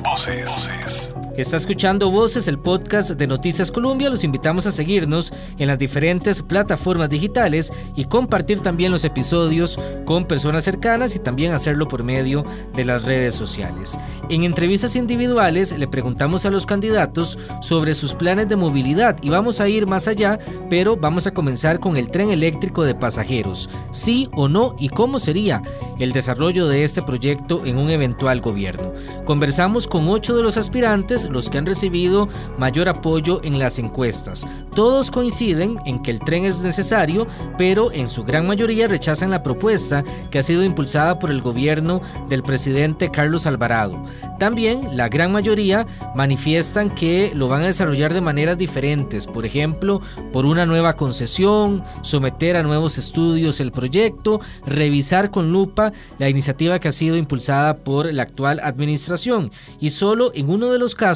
Está 1.36 1.56
escuchando 1.56 2.12
Voces, 2.12 2.46
el 2.46 2.60
podcast 2.60 3.10
de 3.10 3.26
Noticias 3.26 3.72
Colombia. 3.72 4.08
Los 4.08 4.22
invitamos 4.22 4.66
a 4.66 4.70
seguirnos 4.70 5.32
en 5.58 5.66
las 5.66 5.80
diferentes 5.80 6.42
plataformas 6.42 7.10
digitales 7.10 7.72
y 7.96 8.04
compartir 8.04 8.60
también 8.60 8.92
los 8.92 9.04
episodios 9.04 9.76
con 10.04 10.26
personas 10.26 10.62
cercanas 10.62 11.16
y 11.16 11.18
también 11.18 11.50
hacerlo 11.50 11.88
por 11.88 12.04
medio 12.04 12.44
de 12.72 12.84
las 12.84 13.02
redes 13.02 13.34
sociales. 13.34 13.98
En 14.28 14.44
entrevistas 14.44 14.94
individuales 14.94 15.76
le 15.76 15.88
preguntamos 15.88 16.46
a 16.46 16.50
los 16.50 16.66
candidatos 16.66 17.36
sobre 17.60 17.96
sus 17.96 18.14
planes 18.14 18.48
de 18.48 18.54
movilidad 18.54 19.16
y 19.20 19.30
vamos 19.30 19.60
a 19.60 19.68
ir 19.68 19.88
más 19.88 20.06
allá, 20.06 20.38
pero 20.70 20.96
vamos 20.96 21.26
a 21.26 21.32
comenzar 21.32 21.80
con 21.80 21.96
el 21.96 22.12
tren 22.12 22.30
eléctrico 22.30 22.84
de 22.84 22.94
pasajeros. 22.94 23.68
Sí 23.90 24.28
o 24.36 24.46
no 24.46 24.76
y 24.78 24.88
cómo 24.88 25.18
sería 25.18 25.62
el 25.98 26.12
desarrollo 26.12 26.68
de 26.68 26.84
este 26.84 27.02
proyecto 27.02 27.58
en 27.64 27.78
un 27.78 27.90
eventual 27.90 28.40
gobierno. 28.40 28.92
Conversamos 29.24 29.88
con 29.88 30.08
ocho 30.08 30.36
de 30.36 30.44
los 30.44 30.56
aspirantes 30.56 31.23
los 31.30 31.48
que 31.48 31.58
han 31.58 31.66
recibido 31.66 32.28
mayor 32.58 32.88
apoyo 32.88 33.40
en 33.42 33.58
las 33.58 33.78
encuestas. 33.78 34.46
Todos 34.74 35.10
coinciden 35.10 35.78
en 35.86 36.02
que 36.02 36.10
el 36.10 36.20
tren 36.20 36.44
es 36.44 36.60
necesario, 36.60 37.26
pero 37.58 37.92
en 37.92 38.08
su 38.08 38.24
gran 38.24 38.46
mayoría 38.46 38.88
rechazan 38.88 39.30
la 39.30 39.42
propuesta 39.42 40.04
que 40.30 40.38
ha 40.38 40.42
sido 40.42 40.64
impulsada 40.64 41.18
por 41.18 41.30
el 41.30 41.42
gobierno 41.42 42.00
del 42.28 42.42
presidente 42.42 43.10
Carlos 43.10 43.46
Alvarado. 43.46 44.02
También 44.38 44.96
la 44.96 45.08
gran 45.08 45.32
mayoría 45.32 45.86
manifiestan 46.14 46.94
que 46.94 47.32
lo 47.34 47.48
van 47.48 47.62
a 47.62 47.66
desarrollar 47.66 48.12
de 48.12 48.20
maneras 48.20 48.58
diferentes, 48.58 49.26
por 49.26 49.46
ejemplo, 49.46 50.00
por 50.32 50.46
una 50.46 50.66
nueva 50.66 50.94
concesión, 50.94 51.84
someter 52.02 52.56
a 52.56 52.62
nuevos 52.62 52.98
estudios 52.98 53.60
el 53.60 53.72
proyecto, 53.72 54.40
revisar 54.66 55.30
con 55.30 55.50
lupa 55.50 55.92
la 56.18 56.28
iniciativa 56.28 56.78
que 56.78 56.88
ha 56.88 56.92
sido 56.92 57.16
impulsada 57.16 57.76
por 57.76 58.12
la 58.12 58.22
actual 58.22 58.60
administración 58.60 59.50
y 59.80 59.90
solo 59.90 60.32
en 60.34 60.50
uno 60.50 60.70
de 60.70 60.78
los 60.78 60.94
casos 60.94 61.13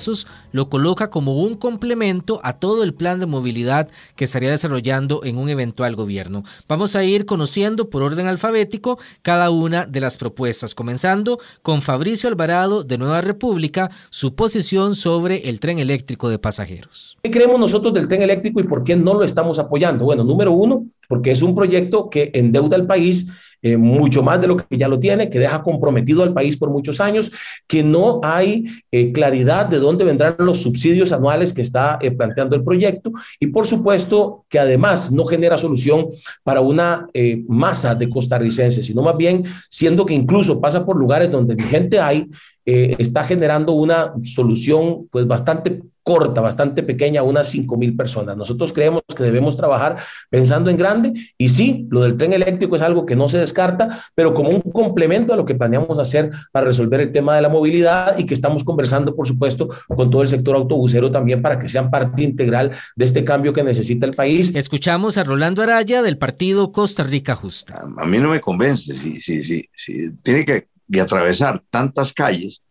lo 0.53 0.69
coloca 0.69 1.11
como 1.11 1.43
un 1.43 1.57
complemento 1.57 2.41
a 2.45 2.55
todo 2.55 2.85
el 2.85 2.95
plan 2.95 3.21
de 3.21 3.27
movilidad 3.27 3.89
que 4.17 4.25
estaría 4.25 4.51
desarrollando 4.51 5.25
en 5.25 5.39
un 5.39 5.49
eventual 5.49 5.97
gobierno. 5.97 6.45
Vamos 6.69 6.95
a 6.97 7.05
ir 7.05 7.27
conociendo 7.27 7.91
por 7.91 8.03
orden 8.03 8.27
alfabético 8.27 8.99
cada 9.23 9.51
una 9.51 9.87
de 9.87 10.01
las 10.01 10.17
propuestas, 10.17 10.75
comenzando 10.75 11.39
con 11.63 11.83
Fabricio 11.83 12.29
Alvarado 12.29 12.85
de 12.85 12.99
Nueva 12.99 13.21
República, 13.21 13.91
su 14.11 14.35
posición 14.35 14.95
sobre 14.95 15.49
el 15.49 15.61
tren 15.61 15.79
eléctrico 15.79 16.29
de 16.29 16.39
pasajeros. 16.39 17.17
¿Qué 17.23 17.31
creemos 17.31 17.59
nosotros 17.59 17.93
del 17.95 18.09
tren 18.09 18.23
eléctrico 18.23 18.61
y 18.61 18.65
por 18.65 18.85
qué 18.85 18.97
no 18.97 19.15
lo 19.15 19.25
estamos 19.25 19.59
apoyando? 19.59 20.05
Bueno, 20.05 20.25
número 20.25 20.53
uno, 20.53 20.87
porque 21.09 21.31
es 21.31 21.43
un 21.43 21.55
proyecto 21.55 22.11
que 22.11 22.31
endeuda 22.35 22.77
al 22.77 22.87
país 22.87 23.29
eh, 23.63 23.77
mucho 23.77 24.23
más 24.23 24.41
de 24.41 24.47
lo 24.47 24.57
que 24.57 24.79
ya 24.79 24.89
lo 24.89 25.01
tiene, 25.01 25.29
que 25.29 25.39
deja 25.39 25.63
comprometido 25.63 26.23
al 26.23 26.33
país 26.33 26.57
por 26.57 26.71
muchos 26.71 27.01
años, 27.01 27.33
que 27.67 27.83
no 27.83 28.21
hay 28.23 28.67
eh, 28.93 29.13
claridad 29.13 29.67
de 29.67 29.79
dónde 29.79 30.05
vendrán 30.05 30.37
los 30.39 30.63
subsidios 30.63 31.13
anuales 31.13 31.53
que 31.53 31.63
está 31.63 31.99
eh, 32.01 32.13
planteando 32.13 32.55
el 32.55 32.63
proyecto. 32.63 33.13
Y 33.41 33.49
por 33.49 33.67
supuesto 33.67 34.45
que 34.49 34.59
además 34.59 35.11
no 35.11 35.25
genera 35.25 35.59
solución 35.59 36.07
para 36.43 36.61
una 36.61 37.09
masa 37.49 37.95
de 37.95 38.09
costarricenses, 38.09 38.87
sino 38.87 39.03
más 39.03 39.17
bien 39.17 39.45
siendo 39.69 40.07
que 40.07 40.15
incluso 40.15 40.61
pasa 40.61 40.85
por 40.85 40.97
lugares 40.97 41.31
donde 41.31 41.61
gente 41.63 42.01
hay, 42.01 42.29
está 42.69 43.25
generando 43.25 43.73
una 43.73 44.13
solución 44.21 45.09
pues 45.11 45.27
bastante 45.27 45.81
corta, 46.09 46.41
bastante 46.41 46.83
pequeña, 46.83 47.23
unas 47.23 47.49
5 47.51 47.77
mil 47.77 47.95
personas. 47.95 48.35
Nosotros 48.35 48.73
creemos 48.73 49.03
que 49.15 49.23
debemos 49.23 49.59
trabajar 49.59 49.99
pensando 50.31 50.71
en 50.71 50.79
grande 50.79 51.13
y 51.37 51.51
sí, 51.51 51.87
lo 51.91 52.01
del 52.01 52.17
tren 52.17 52.33
eléctrico 52.33 52.77
es 52.77 52.83
algo 52.83 53.05
que 53.05 53.15
no 53.15 53.29
se 53.29 53.37
descarta, 53.37 54.03
pero 54.15 54.33
como 54.33 54.49
un 54.49 54.63
complemento 54.63 55.35
a 55.35 55.37
lo 55.37 55.45
que 55.45 55.55
planeamos 55.55 55.99
hacer 55.99 56.31
para 56.51 56.65
resolver 56.65 57.03
el 57.03 57.13
tema 57.13 57.37
de 57.37 57.43
la 57.43 57.51
movilidad 57.51 58.19
y 58.19 58.25
que 58.25 58.33
estamos 58.33 58.65
conversando, 58.65 59.15
por 59.15 59.27
supuesto, 59.27 59.69
con 59.87 60.11
todo 60.11 60.23
el 60.23 60.29
sector 60.29 60.57
autobusero 60.57 61.11
también 61.11 61.43
para 61.43 61.59
que 61.59 61.69
sean 61.69 61.91
parte 61.91 62.23
integral 62.23 62.73
de 62.97 63.05
este 63.05 63.23
cambio 63.23 63.53
que 63.53 63.63
necesita 63.63 64.07
el 64.07 64.15
país. 64.15 64.55
Escuchamos 64.55 65.19
a 65.19 65.25
Rolando 65.25 65.63
Araya 65.63 66.01
del 66.01 66.17
partido 66.17 66.73
Costa 66.73 67.03
Rica 67.03 67.35
Justa. 67.35 67.83
A 67.99 68.07
mí 68.07 68.17
no 68.17 68.31
me 68.31 68.41
convence, 68.41 68.97
si, 68.97 69.17
sí, 69.17 69.43
sí, 69.43 69.69
sí, 69.77 70.11
tiene 70.23 70.47
que, 70.47 70.69
atravesar 71.01 71.63
tantas 71.71 72.13
calles 72.13 72.63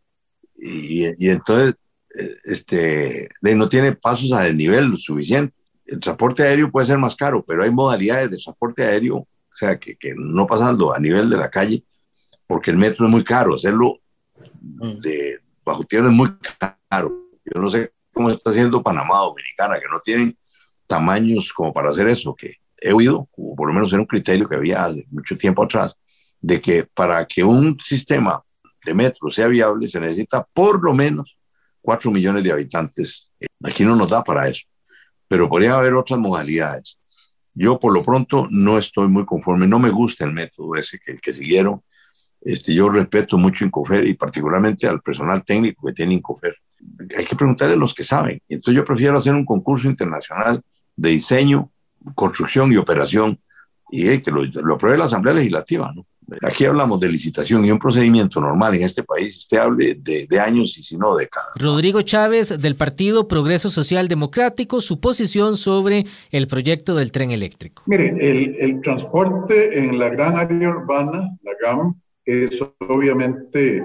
y, 0.56 1.06
y 1.24 1.30
entonces 1.30 1.76
este, 2.46 3.30
no 3.42 3.70
tiene 3.70 3.94
pasos 3.94 4.32
a 4.32 4.42
desnivel 4.42 4.98
suficiente. 4.98 5.56
El 5.86 6.00
transporte 6.00 6.44
aéreo 6.44 6.72
puede 6.72 6.88
ser 6.88 6.98
más 6.98 7.16
caro, 7.16 7.44
pero 7.46 7.64
hay 7.64 7.72
modalidades 7.72 8.32
de 8.32 8.38
transporte 8.38 8.84
aéreo, 8.84 9.18
o 9.18 9.28
sea, 9.54 9.80
que, 9.80 9.96
que 9.96 10.14
no 10.16 10.46
pasando 10.46 10.94
a 10.94 11.00
nivel 11.00 11.30
de 11.30 11.38
la 11.38 11.50
calle, 11.50 11.84
porque 12.46 12.72
el 12.72 12.78
metro 12.78 13.06
es 13.06 13.12
muy 13.12 13.24
caro, 13.24 13.56
hacerlo 13.56 14.00
mm. 14.62 15.00
de 15.00 15.40
bajo 15.64 15.84
tierra 15.84 16.08
es 16.08 16.14
muy 16.14 16.30
caro. 16.90 17.30
Yo 17.46 17.62
no 17.62 17.70
sé 17.70 17.92
cómo 18.14 18.30
está 18.30 18.50
haciendo 18.50 18.84
Panamá 18.84 19.20
Dominicana, 19.20 19.80
que 19.80 19.88
no 19.90 20.00
tienen 20.02 20.38
tamaños 20.88 21.54
como 21.54 21.74
para 21.74 21.90
hacer 21.90 22.08
eso, 22.08 22.36
que 22.36 22.56
he 22.80 22.92
oído, 22.92 23.30
o 23.36 23.56
por 23.56 23.68
lo 23.68 23.74
menos 23.74 23.92
era 23.92 24.02
un 24.02 24.08
criterio 24.08 24.48
que 24.48 24.56
había 24.56 24.86
hace 24.86 25.06
mucho 25.10 25.38
tiempo 25.38 25.64
atrás, 25.64 25.96
de 26.48 26.62
que 26.62 26.86
para 26.86 27.25
que 27.25 27.44
un 27.44 27.77
sistema 27.77 28.42
de 28.86 28.94
metro 28.94 29.30
sea 29.30 29.48
viable 29.48 29.86
se 29.86 30.00
necesita 30.00 30.48
por 30.54 30.82
lo 30.82 30.94
menos 30.94 31.38
4 31.82 32.10
millones 32.10 32.42
de 32.42 32.54
habitantes. 32.54 33.30
Aquí 33.62 33.84
no 33.84 33.98
nos 33.98 34.10
da 34.10 34.24
para 34.24 34.48
eso, 34.48 34.62
pero 35.27 35.50
podría 35.50 35.74
haber 35.74 35.94
otras 35.94 36.18
modalidades. 36.18 36.98
Yo 37.54 37.77
por 37.77 37.94
lo 37.94 38.01
pronto 38.01 38.48
no 38.50 38.77
estoy 38.77 39.10
muy 39.10 39.25
conforme, 39.25 39.68
no 39.68 39.77
me 39.77 39.89
gusta 39.89 40.24
el 40.24 40.32
método 40.32 40.75
ese 40.75 40.98
que, 41.00 41.18
que 41.18 41.34
siguieron. 41.34 41.82
Este, 42.39 42.74
yo 42.74 42.88
respeto 42.88 43.38
mucho 43.38 43.66
Incofer 43.66 44.08
y 44.08 44.13
particularmente 44.13 44.88
al 44.88 45.01
personal 45.01 45.44
técnico 45.44 45.86
que 45.86 45.94
tiene 45.94 46.13
Incofer. 46.13 46.56
Hay 47.18 47.25
que 47.25 47.36
preguntarle 47.36 47.74
a 47.74 47.77
los 47.77 47.94
que 47.94 48.06
saben. 48.06 48.42
Entonces 48.48 48.77
yo 48.77 48.86
prefiero 48.86 49.18
hacer 49.18 49.34
un 49.34 49.44
concurso 49.44 49.89
internacional 49.89 50.63
de 50.96 51.10
diseño, 51.10 51.70
construcción 52.16 52.72
y 52.72 52.77
operación 52.77 53.38
y 53.92 54.08
eh, 54.08 54.22
que 54.22 54.32
lo, 54.32 54.46
lo 54.46 54.75
apruebe 54.75 54.98
la 54.98 55.06
Asamblea 55.06 55.34
Legislativa. 55.34 55.92
¿no? 55.94 56.06
Aquí 56.41 56.65
hablamos 56.65 57.00
de 57.00 57.10
licitación 57.10 57.63
y 57.63 57.72
un 57.72 57.79
procedimiento 57.79 58.41
normal 58.41 58.75
en 58.75 58.84
este 58.84 59.03
país, 59.03 59.38
este 59.38 59.57
hable 59.57 59.96
de, 59.96 60.39
años 60.39 60.77
y 60.77 60.84
si 60.84 60.98
no 60.98 61.15
décadas. 61.15 61.50
Rodrigo 61.55 62.01
Chávez, 62.01 62.60
del 62.60 62.75
Partido 62.75 63.27
Progreso 63.27 63.69
Social 63.69 64.07
Democrático, 64.07 64.81
su 64.81 65.00
posición 65.00 65.55
sobre 65.55 66.05
el 66.31 66.48
proyecto 66.48 66.96
del 66.96 67.12
tren 67.12 67.31
eléctrico. 67.31 67.84
Mire, 67.86 68.15
el, 68.19 68.81
transporte 68.81 69.77
en 69.79 69.98
la 69.98 70.10
gran 70.10 70.38
área 70.38 70.69
urbana, 70.69 71.38
la 71.43 71.51
GAM, 71.62 71.96
es 72.25 72.62
obviamente 72.79 73.84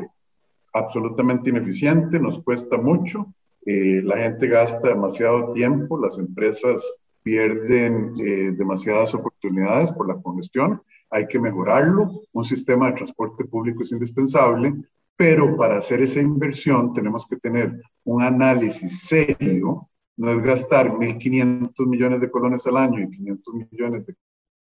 absolutamente 0.72 1.50
ineficiente, 1.50 2.18
nos 2.18 2.42
cuesta 2.42 2.76
mucho, 2.76 3.32
eh, 3.64 4.00
la 4.02 4.18
gente 4.18 4.48
gasta 4.48 4.88
demasiado 4.88 5.52
tiempo, 5.52 6.02
las 6.02 6.18
empresas 6.18 6.82
pierden 7.22 8.14
eh, 8.18 8.52
demasiadas 8.56 9.14
oportunidades 9.14 9.92
por 9.92 10.08
la 10.08 10.20
congestión 10.20 10.82
hay 11.12 11.26
que 11.26 11.38
mejorarlo. 11.38 12.22
Un 12.32 12.44
sistema 12.44 12.88
de 12.88 12.96
transporte 12.96 13.44
público 13.44 13.82
es 13.82 13.92
indispensable, 13.92 14.74
pero 15.14 15.56
para 15.56 15.76
hacer 15.76 16.00
esa 16.00 16.20
inversión 16.20 16.92
tenemos 16.94 17.26
que 17.28 17.36
tener 17.36 17.80
un 18.04 18.22
análisis 18.22 19.00
serio. 19.00 19.88
No 20.16 20.30
es 20.30 20.42
gastar 20.42 20.90
1.500 20.90 21.86
millones 21.86 22.20
de 22.20 22.30
colones 22.30 22.66
al 22.66 22.78
año 22.78 23.00
y 23.00 23.10
500 23.10 23.54
millones 23.70 24.06
de, 24.06 24.16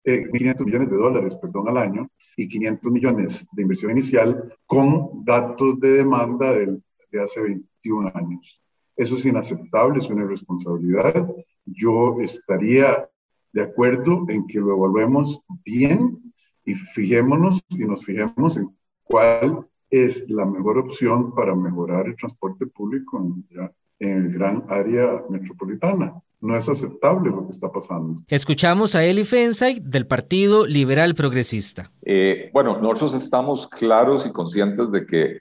eh, 0.05 0.29
millones 0.33 0.89
de 0.89 0.97
dólares 0.97 1.35
perdón, 1.35 1.69
al 1.69 1.79
año 1.79 2.09
y 2.37 2.49
500 2.49 2.93
millones 2.93 3.47
de 3.51 3.63
inversión 3.63 3.91
inicial 3.91 4.55
con 4.67 5.25
datos 5.25 5.81
de 5.81 5.91
demanda 5.95 6.53
de, 6.53 6.79
de 7.11 7.21
hace 7.21 7.41
21 7.41 8.13
años. 8.15 8.63
Eso 8.97 9.17
es 9.17 9.27
inaceptable, 9.27 9.99
es 9.99 10.09
una 10.09 10.23
irresponsabilidad. 10.25 11.29
Yo 11.65 12.17
estaría 12.21 13.09
de 13.53 13.63
acuerdo 13.63 14.25
en 14.29 14.47
que 14.47 14.61
lo 14.61 14.77
evaluemos 14.77 15.43
bien 15.65 16.26
y 16.67 16.75
fijémonos 16.75 17.63
y 17.71 17.85
nos 17.85 18.05
fijemos 18.05 18.59
en 18.59 18.69
cuál 19.05 19.67
es 19.89 20.29
la 20.29 20.45
mejor 20.45 20.79
opción 20.79 21.35
para 21.35 21.55
mejorar 21.55 22.07
el 22.07 22.17
transporte 22.17 22.67
público 22.67 23.19
en, 23.19 23.71
el 23.99 24.31
gran 24.31 24.63
área 24.69 25.23
metropolitana. 25.31 26.13
No 26.39 26.55
es 26.55 26.69
aceptable 26.69 27.31
lo 27.31 27.47
que 27.47 27.53
está 27.53 27.73
pasando. 27.73 28.21
Escuchamos 28.29 28.95
a 28.95 29.03
Eli 29.03 29.25
Fensay 29.25 29.81
del 29.81 30.07
Partido 30.07 30.67
Liberal 30.67 31.15
Progresista. 31.15 31.91
Eh, 32.03 32.51
bueno, 32.53 32.79
nosotros 32.79 33.15
estamos 33.15 33.67
claros 33.67 34.27
y 34.27 34.33
conscientes 34.33 34.93
de 34.93 35.07
que 35.07 35.39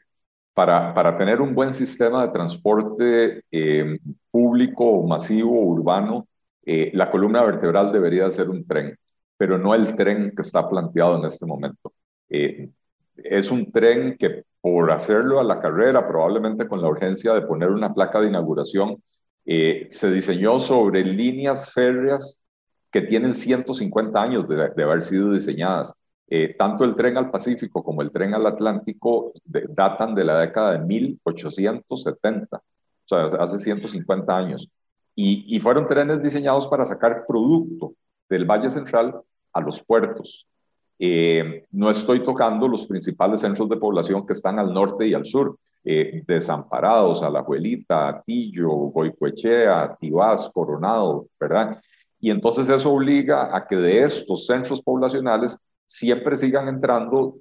para, 0.54 0.94
para 0.94 1.18
tener 1.18 1.42
un 1.42 1.54
buen 1.54 1.74
sistema 1.74 2.26
de 2.26 2.32
transporte 2.32 3.44
eh, 3.52 4.00
público, 4.32 5.06
masivo, 5.06 5.60
urbano, 5.60 6.28
eh, 6.66 6.92
la 6.94 7.12
columna 7.12 7.44
vertebral 7.44 7.92
debería 7.92 8.32
ser 8.32 8.50
un 8.50 8.66
tren, 8.66 8.98
pero 9.38 9.58
no 9.58 9.74
el 9.76 9.96
tren 9.96 10.32
que 10.36 10.42
está 10.42 10.68
planteado 10.68 11.18
en 11.18 11.26
este 11.26 11.46
momento. 11.46 11.94
Eh, 12.30 12.70
es 13.18 13.52
un 13.52 13.72
tren 13.72 14.18
que 14.18 14.44
por 14.62 14.92
hacerlo 14.92 15.40
a 15.40 15.44
la 15.44 15.60
carrera, 15.60 16.08
probablemente 16.08 16.68
con 16.68 16.82
la 16.82 16.88
urgencia 16.88 17.34
de 17.34 17.44
poner 17.44 17.70
una 17.70 17.94
placa 17.94 18.20
de 18.20 18.28
inauguración, 18.28 19.02
se 19.46 20.12
diseñó 20.12 20.60
sobre 20.60 21.04
líneas 21.04 21.72
férreas 21.72 22.42
que 22.92 23.02
tienen 23.02 23.34
150 23.34 24.20
años 24.20 24.48
de, 24.48 24.70
de 24.76 24.84
haber 24.84 25.04
sido 25.04 25.32
diseñadas. 25.32 25.94
Eh, 26.28 26.56
tanto 26.58 26.84
el 26.86 26.96
tren 26.96 27.18
al 27.18 27.30
Pacífico 27.30 27.84
como 27.84 28.02
el 28.02 28.12
tren 28.12 28.34
al 28.34 28.48
Atlántico 28.48 29.32
datan 29.46 30.16
de 30.16 30.24
la 30.24 30.40
década 30.40 30.72
de 30.72 30.80
1870, 30.80 32.58
o 32.58 32.62
sea, 33.06 33.26
hace 33.40 33.60
150 33.60 34.36
años. 34.36 34.70
Y, 35.18 35.60
fueron 35.62 35.88
trenes 35.88 36.22
diseñados 36.22 36.68
para 36.68 36.86
sacar 36.86 37.26
producto 37.26 37.94
del 38.30 38.46
Valle 38.46 38.70
Central 38.70 39.20
a 39.54 39.62
los 39.62 39.82
puertos. 39.84 40.48
Eh, 40.98 41.66
no 41.72 41.90
estoy 41.90 42.24
tocando 42.24 42.68
los 42.68 42.86
principales 42.86 43.42
centros 43.42 43.68
de 43.70 43.78
población 43.78 44.26
que 44.26 44.34
están 44.34 44.60
al 44.60 44.74
norte 44.74 45.08
y 45.08 45.14
al 45.14 45.26
sur, 45.26 45.58
eh, 45.84 46.24
desamparados, 46.26 47.22
Alajuelita, 47.22 48.08
Atillo, 48.08 48.70
Goicoechea, 48.70 49.96
Tibás, 50.00 50.50
Coronado, 50.54 51.28
¿verdad? 51.40 51.80
Y 52.20 52.32
entonces 52.32 52.70
eso 52.70 52.92
obliga 52.92 53.56
a 53.56 53.68
que 53.68 53.76
de 53.76 54.04
estos 54.04 54.48
centros 54.48 54.82
poblacionales 54.82 55.58
siempre 55.86 56.36
sigan 56.36 56.68
entrando 56.68 57.38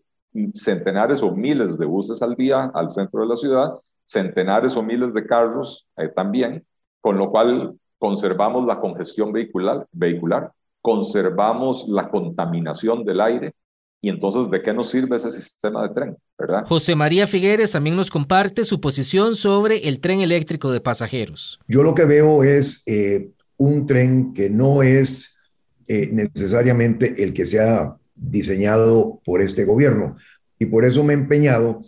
centenares 0.55 1.23
o 1.23 1.31
miles 1.31 1.79
de 1.79 1.87
buses 1.87 2.21
al 2.21 2.35
día 2.35 2.71
al 2.75 2.91
centro 2.91 3.21
de 3.21 3.29
la 3.29 3.37
ciudad, 3.37 3.75
centenares 4.05 4.77
o 4.77 4.83
miles 4.83 5.15
de 5.15 5.27
carros 5.27 5.87
eh, 5.97 6.09
también, 6.09 6.67
con 7.01 7.17
lo 7.17 7.31
cual 7.31 7.79
conservamos 7.99 8.67
la 8.67 8.81
congestión 8.81 9.33
vehicular, 9.33 9.87
vehicular, 9.93 10.53
conservamos 10.85 11.87
la 11.89 12.11
contaminación 12.11 13.07
del 13.07 13.23
aire. 13.23 13.55
Y 14.03 14.11
entonces, 14.11 14.51
¿de 14.51 14.61
qué 14.61 14.75
nos 14.75 14.91
sirve 14.91 15.17
ese 15.17 15.31
sistema 15.31 15.83
de 15.83 15.95
tren? 15.95 16.17
¿verdad? 16.39 16.67
José 16.67 16.95
María 16.95 17.27
Figueres 17.27 17.71
también 17.71 17.97
nos 17.97 18.11
comparte 18.11 18.65
su 18.65 18.83
posición 18.83 19.35
sobre 19.35 19.89
el 19.89 19.99
tren 20.01 20.21
eléctrico 20.21 20.71
de 20.71 20.83
pasajeros. 20.83 21.59
Yo 21.67 21.83
lo 21.83 21.95
que 21.95 22.05
veo 22.05 22.45
es 22.45 22.83
eh, 22.85 23.31
un 23.57 23.87
tren 23.87 24.35
que 24.35 24.51
no 24.51 24.83
es 24.83 25.41
eh, 25.87 26.11
necesariamente 26.13 27.25
el 27.25 27.33
que 27.33 27.47
sea 27.47 27.97
diseñado 28.15 29.23
por 29.25 29.41
este 29.41 29.65
gobierno. 29.65 30.17
Y 30.59 30.67
por 30.67 30.85
eso 30.85 31.03
me 31.03 31.15
he 31.15 31.17
empeñado 31.17 31.81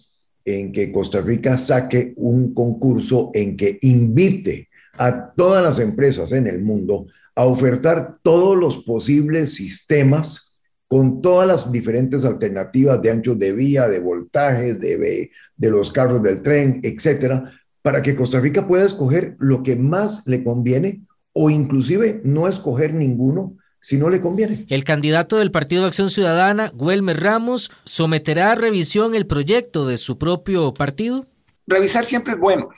en 0.42 0.72
que 0.72 0.90
Costa 0.90 1.20
Rica 1.20 1.58
saque 1.58 2.14
un 2.16 2.54
concurso 2.54 3.30
en 3.34 3.58
que 3.58 3.78
invite 3.82 4.70
a 4.94 5.32
todas 5.32 5.62
las 5.62 5.80
empresas 5.80 6.32
en 6.32 6.46
el 6.46 6.62
mundo 6.62 7.08
a 7.36 7.44
ofertar 7.44 8.18
todos 8.22 8.56
los 8.56 8.78
posibles 8.78 9.54
sistemas 9.54 10.58
con 10.88 11.20
todas 11.20 11.46
las 11.46 11.70
diferentes 11.70 12.24
alternativas 12.24 13.00
de 13.02 13.10
anchos 13.10 13.38
de 13.38 13.52
vía, 13.52 13.88
de 13.88 14.00
voltaje, 14.00 14.74
de, 14.74 15.30
de 15.56 15.70
los 15.70 15.92
carros 15.92 16.22
del 16.22 16.42
tren, 16.42 16.80
etcétera, 16.82 17.52
para 17.82 18.02
que 18.02 18.16
Costa 18.16 18.40
Rica 18.40 18.66
pueda 18.66 18.84
escoger 18.84 19.36
lo 19.38 19.62
que 19.62 19.76
más 19.76 20.26
le 20.26 20.42
conviene 20.42 21.02
o 21.32 21.50
inclusive 21.50 22.20
no 22.24 22.48
escoger 22.48 22.94
ninguno 22.94 23.56
si 23.78 23.98
no 23.98 24.08
le 24.08 24.20
conviene. 24.20 24.66
El 24.68 24.84
candidato 24.84 25.36
del 25.36 25.50
Partido 25.50 25.82
de 25.82 25.88
Acción 25.88 26.10
Ciudadana, 26.10 26.72
Guelmer 26.74 27.20
Ramos, 27.20 27.70
someterá 27.84 28.52
a 28.52 28.54
revisión 28.54 29.14
el 29.14 29.26
proyecto 29.26 29.86
de 29.86 29.98
su 29.98 30.18
propio 30.18 30.72
partido. 30.72 31.26
Revisar 31.66 32.04
siempre 32.04 32.34
es 32.34 32.40
bueno, 32.40 32.70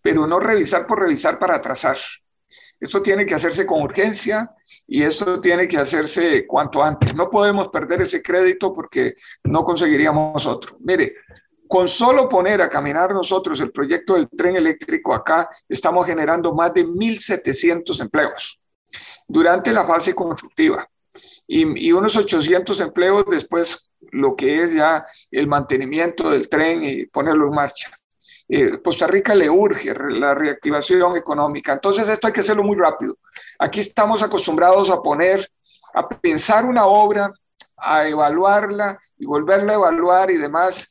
pero 0.00 0.26
no 0.26 0.38
revisar 0.38 0.86
por 0.86 1.00
revisar 1.00 1.38
para 1.38 1.56
atrasar. 1.56 1.96
Esto 2.80 3.02
tiene 3.02 3.24
que 3.24 3.34
hacerse 3.34 3.66
con 3.66 3.82
urgencia 3.82 4.54
y 4.86 5.02
esto 5.02 5.40
tiene 5.40 5.68
que 5.68 5.78
hacerse 5.78 6.46
cuanto 6.46 6.82
antes. 6.82 7.14
No 7.14 7.30
podemos 7.30 7.68
perder 7.68 8.02
ese 8.02 8.22
crédito 8.22 8.72
porque 8.72 9.14
no 9.44 9.64
conseguiríamos 9.64 10.46
otro. 10.46 10.76
Mire, 10.80 11.14
con 11.66 11.88
solo 11.88 12.28
poner 12.28 12.60
a 12.62 12.68
caminar 12.68 13.12
nosotros 13.12 13.58
el 13.60 13.72
proyecto 13.72 14.14
del 14.14 14.28
tren 14.28 14.56
eléctrico 14.56 15.14
acá, 15.14 15.48
estamos 15.68 16.06
generando 16.06 16.54
más 16.54 16.74
de 16.74 16.86
1.700 16.86 18.00
empleos 18.00 18.60
durante 19.26 19.72
la 19.72 19.84
fase 19.84 20.14
constructiva 20.14 20.88
y, 21.46 21.92
unos 21.92 22.16
800 22.16 22.80
empleos 22.80 23.24
después, 23.30 23.90
lo 24.12 24.34
que 24.36 24.62
es 24.62 24.74
ya 24.74 25.06
el 25.30 25.46
mantenimiento 25.46 26.30
del 26.30 26.48
tren 26.48 26.84
y 26.84 27.06
ponerlo 27.06 27.48
en 27.48 27.54
marcha. 27.54 27.90
Eh, 28.48 28.82
Costa 28.82 29.06
Rica 29.06 29.34
le 29.34 29.48
urge 29.48 29.94
la 29.94 30.34
reactivación 30.34 31.16
económica, 31.16 31.72
entonces 31.72 32.08
esto 32.08 32.26
hay 32.26 32.32
que 32.32 32.40
hacerlo 32.40 32.62
muy 32.62 32.76
rápido. 32.76 33.16
Aquí 33.58 33.80
estamos 33.80 34.22
acostumbrados 34.22 34.90
a 34.90 35.00
poner, 35.00 35.48
a 35.94 36.08
pensar 36.08 36.64
una 36.64 36.86
obra, 36.86 37.32
a 37.76 38.06
evaluarla 38.06 38.98
y 39.16 39.26
volverla 39.26 39.72
a 39.72 39.76
evaluar 39.76 40.30
y 40.30 40.36
demás, 40.36 40.88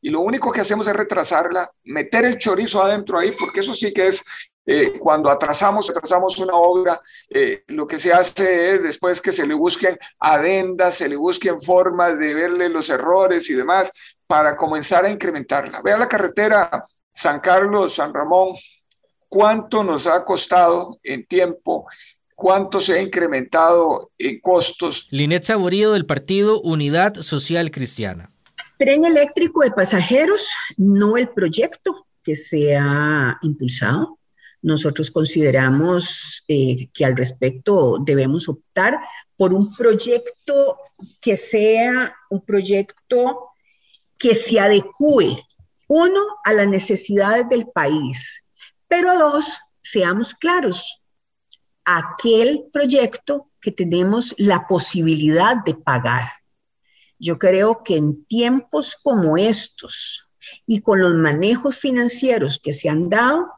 y 0.00 0.10
lo 0.10 0.20
único 0.20 0.52
que 0.52 0.60
hacemos 0.60 0.86
es 0.86 0.94
retrasarla, 0.94 1.70
meter 1.84 2.24
el 2.24 2.38
chorizo 2.38 2.82
adentro 2.82 3.18
ahí, 3.18 3.32
porque 3.32 3.60
eso 3.60 3.74
sí 3.74 3.92
que 3.92 4.08
es 4.08 4.22
eh, 4.66 4.98
cuando 4.98 5.30
atrasamos, 5.30 5.90
atrasamos 5.90 6.38
una 6.38 6.54
obra, 6.54 7.00
eh, 7.28 7.64
lo 7.68 7.86
que 7.86 7.98
se 7.98 8.12
hace 8.12 8.74
es 8.74 8.82
después 8.82 9.20
que 9.20 9.32
se 9.32 9.46
le 9.46 9.54
busquen 9.54 9.98
adendas, 10.18 10.96
se 10.96 11.08
le 11.08 11.16
busquen 11.16 11.60
formas 11.60 12.18
de 12.18 12.34
verle 12.34 12.70
los 12.70 12.88
errores 12.88 13.48
y 13.50 13.54
demás 13.54 13.92
para 14.26 14.56
comenzar 14.56 15.04
a 15.04 15.10
incrementarla. 15.10 15.82
Vea 15.82 15.98
la 15.98 16.08
carretera 16.08 16.84
San 17.12 17.40
Carlos, 17.40 17.94
San 17.94 18.12
Ramón, 18.12 18.54
cuánto 19.28 19.84
nos 19.84 20.06
ha 20.06 20.24
costado 20.24 20.98
en 21.02 21.26
tiempo, 21.26 21.86
cuánto 22.34 22.80
se 22.80 22.94
ha 22.94 23.02
incrementado 23.02 24.10
en 24.18 24.40
costos. 24.40 25.08
Linet 25.10 25.44
Saborío 25.44 25.92
del 25.92 26.06
partido 26.06 26.60
Unidad 26.60 27.14
Social 27.16 27.70
Cristiana. 27.70 28.30
Tren 28.78 29.04
eléctrico 29.04 29.62
de 29.62 29.70
pasajeros, 29.70 30.48
no 30.76 31.16
el 31.16 31.28
proyecto 31.28 32.06
que 32.22 32.34
se 32.34 32.76
ha 32.76 33.38
impulsado. 33.42 34.18
Nosotros 34.62 35.10
consideramos 35.10 36.42
eh, 36.48 36.88
que 36.92 37.04
al 37.04 37.16
respecto 37.16 37.98
debemos 38.00 38.48
optar 38.48 38.98
por 39.36 39.52
un 39.52 39.76
proyecto 39.76 40.78
que 41.20 41.36
sea 41.36 42.16
un 42.30 42.40
proyecto 42.40 43.50
que 44.18 44.34
se 44.34 44.60
adecue, 44.60 45.36
uno, 45.88 46.20
a 46.44 46.52
las 46.52 46.68
necesidades 46.68 47.48
del 47.48 47.66
país, 47.68 48.44
pero 48.88 49.18
dos, 49.18 49.58
seamos 49.82 50.34
claros, 50.34 51.02
aquel 51.84 52.64
proyecto 52.72 53.50
que 53.60 53.70
tenemos 53.70 54.34
la 54.38 54.66
posibilidad 54.66 55.56
de 55.64 55.74
pagar. 55.74 56.28
Yo 57.18 57.38
creo 57.38 57.82
que 57.82 57.96
en 57.96 58.24
tiempos 58.24 58.96
como 59.02 59.36
estos 59.36 60.28
y 60.66 60.80
con 60.80 61.00
los 61.00 61.14
manejos 61.14 61.78
financieros 61.78 62.60
que 62.62 62.72
se 62.72 62.88
han 62.88 63.08
dado, 63.08 63.50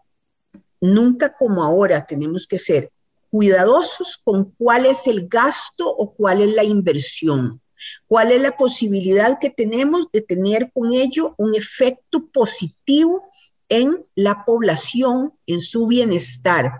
nunca 0.81 1.35
como 1.35 1.63
ahora 1.63 2.07
tenemos 2.07 2.47
que 2.47 2.59
ser 2.59 2.93
cuidadosos 3.31 4.21
con 4.23 4.53
cuál 4.53 4.87
es 4.87 5.07
el 5.07 5.29
gasto 5.29 5.89
o 5.89 6.15
cuál 6.15 6.41
es 6.41 6.55
la 6.55 6.65
inversión, 6.65 7.61
cuál 8.07 8.33
es 8.33 8.41
la 8.41 8.57
posibilidad 8.57 9.39
que 9.41 9.51
tenemos 9.51 10.07
de 10.13 10.23
tener 10.23 10.71
con 10.73 10.93
ello 10.93 11.35
un 11.39 11.55
efecto 11.55 12.27
positivo 12.29 13.25
en 13.69 14.03
la 14.15 14.45
población, 14.45 15.33
en 15.47 15.61
su 15.61 15.87
bienestar. 15.87 16.73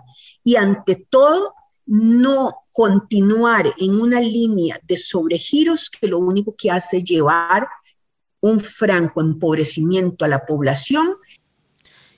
Y 0.43 0.55
ante 0.55 0.95
todo, 1.09 1.53
no 1.85 2.65
continuar 2.71 3.73
en 3.77 3.99
una 3.99 4.19
línea 4.19 4.79
de 4.83 4.97
sobregiros 4.97 5.89
que 5.89 6.07
lo 6.07 6.19
único 6.19 6.55
que 6.55 6.69
hace 6.69 6.97
es 6.97 7.03
llevar 7.03 7.67
un 8.39 8.59
franco 8.59 9.21
empobrecimiento 9.21 10.25
a 10.25 10.27
la 10.27 10.45
población 10.45 11.15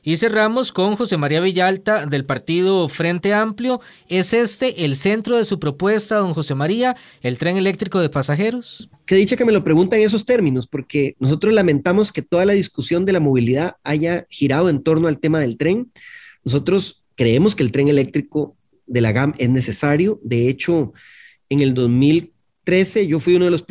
y 0.09 0.17
cerramos 0.17 0.71
con 0.71 0.95
José 0.95 1.17
María 1.17 1.39
Villalta 1.39 2.07
del 2.07 2.25
partido 2.25 2.89
Frente 2.89 3.31
Amplio. 3.31 3.79
¿Es 4.07 4.33
este 4.33 4.83
el 4.83 4.95
centro 4.95 5.37
de 5.37 5.43
su 5.43 5.59
propuesta, 5.59 6.15
don 6.15 6.33
José 6.33 6.55
María, 6.55 6.95
el 7.21 7.37
tren 7.37 7.57
eléctrico 7.57 7.99
de 7.99 8.09
pasajeros? 8.09 8.89
Qué 9.05 9.13
dicha 9.13 9.37
que 9.37 9.45
me 9.45 9.51
lo 9.51 9.63
pregunta 9.63 9.97
en 9.97 10.01
esos 10.01 10.25
términos, 10.25 10.65
porque 10.65 11.15
nosotros 11.19 11.53
lamentamos 11.53 12.11
que 12.11 12.23
toda 12.23 12.47
la 12.47 12.53
discusión 12.53 13.05
de 13.05 13.13
la 13.13 13.19
movilidad 13.19 13.75
haya 13.83 14.25
girado 14.31 14.69
en 14.69 14.81
torno 14.81 15.07
al 15.07 15.19
tema 15.19 15.39
del 15.41 15.57
tren. 15.57 15.91
Nosotros 16.43 17.05
creemos 17.13 17.55
que 17.55 17.61
el 17.61 17.71
tren 17.71 17.87
eléctrico 17.87 18.57
de 18.87 19.01
la 19.01 19.11
GAM 19.11 19.35
es 19.37 19.49
necesario. 19.51 20.19
De 20.23 20.49
hecho, 20.49 20.91
en 21.49 21.59
el 21.59 21.75
2013 21.75 23.05
yo 23.05 23.19
fui 23.19 23.35
uno 23.35 23.45
de 23.45 23.51
los, 23.51 23.63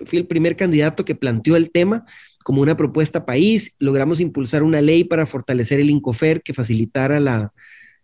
fui 0.00 0.18
el 0.18 0.26
primer 0.26 0.56
candidato 0.56 1.04
que 1.04 1.14
planteó 1.14 1.54
el 1.54 1.70
tema 1.70 2.04
como 2.44 2.62
una 2.62 2.76
propuesta 2.76 3.26
país, 3.26 3.74
logramos 3.80 4.20
impulsar 4.20 4.62
una 4.62 4.80
ley 4.82 5.02
para 5.02 5.26
fortalecer 5.26 5.80
el 5.80 5.90
INCOFER 5.90 6.42
que 6.42 6.54
facilitara 6.54 7.18
la, 7.18 7.52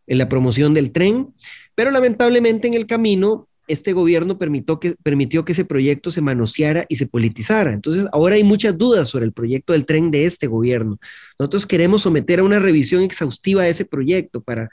la 0.07 0.29
promoción 0.29 0.75
del 0.75 0.91
tren, 0.91 1.29
pero 1.75 1.91
lamentablemente 1.91 2.67
en 2.67 2.75
el 2.75 2.87
camino 2.87 3.47
este 3.69 3.93
gobierno 3.93 4.37
permitió 4.37 4.81
que, 4.81 4.97
permitió 5.03 5.45
que 5.45 5.53
ese 5.53 5.65
proyecto 5.65 6.11
se 6.11 6.23
manoseara 6.23 6.87
y 6.89 6.97
se 6.97 7.07
politizara. 7.07 7.73
Entonces, 7.73 8.07
ahora 8.13 8.35
hay 8.35 8.43
muchas 8.43 8.77
dudas 8.77 9.09
sobre 9.09 9.27
el 9.27 9.33
proyecto 9.33 9.75
del 9.75 9.85
tren 9.85 10.11
de 10.11 10.25
este 10.25 10.49
gobierno. 10.49 10.99
Nosotros 11.39 11.67
queremos 11.67 12.03
someter 12.03 12.41
a 12.41 12.45
una 12.45 12.59
revisión 12.59 13.03
exhaustiva 13.03 13.63
a 13.63 13.69
ese 13.69 13.85
proyecto 13.85 14.41
para 14.41 14.71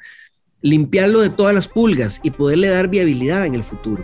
limpiarlo 0.61 1.19
de 1.19 1.29
todas 1.29 1.53
las 1.53 1.67
pulgas 1.67 2.19
y 2.23 2.31
poderle 2.31 2.69
dar 2.69 2.87
viabilidad 2.87 3.45
en 3.45 3.53
el 3.53 3.63
futuro. 3.63 4.03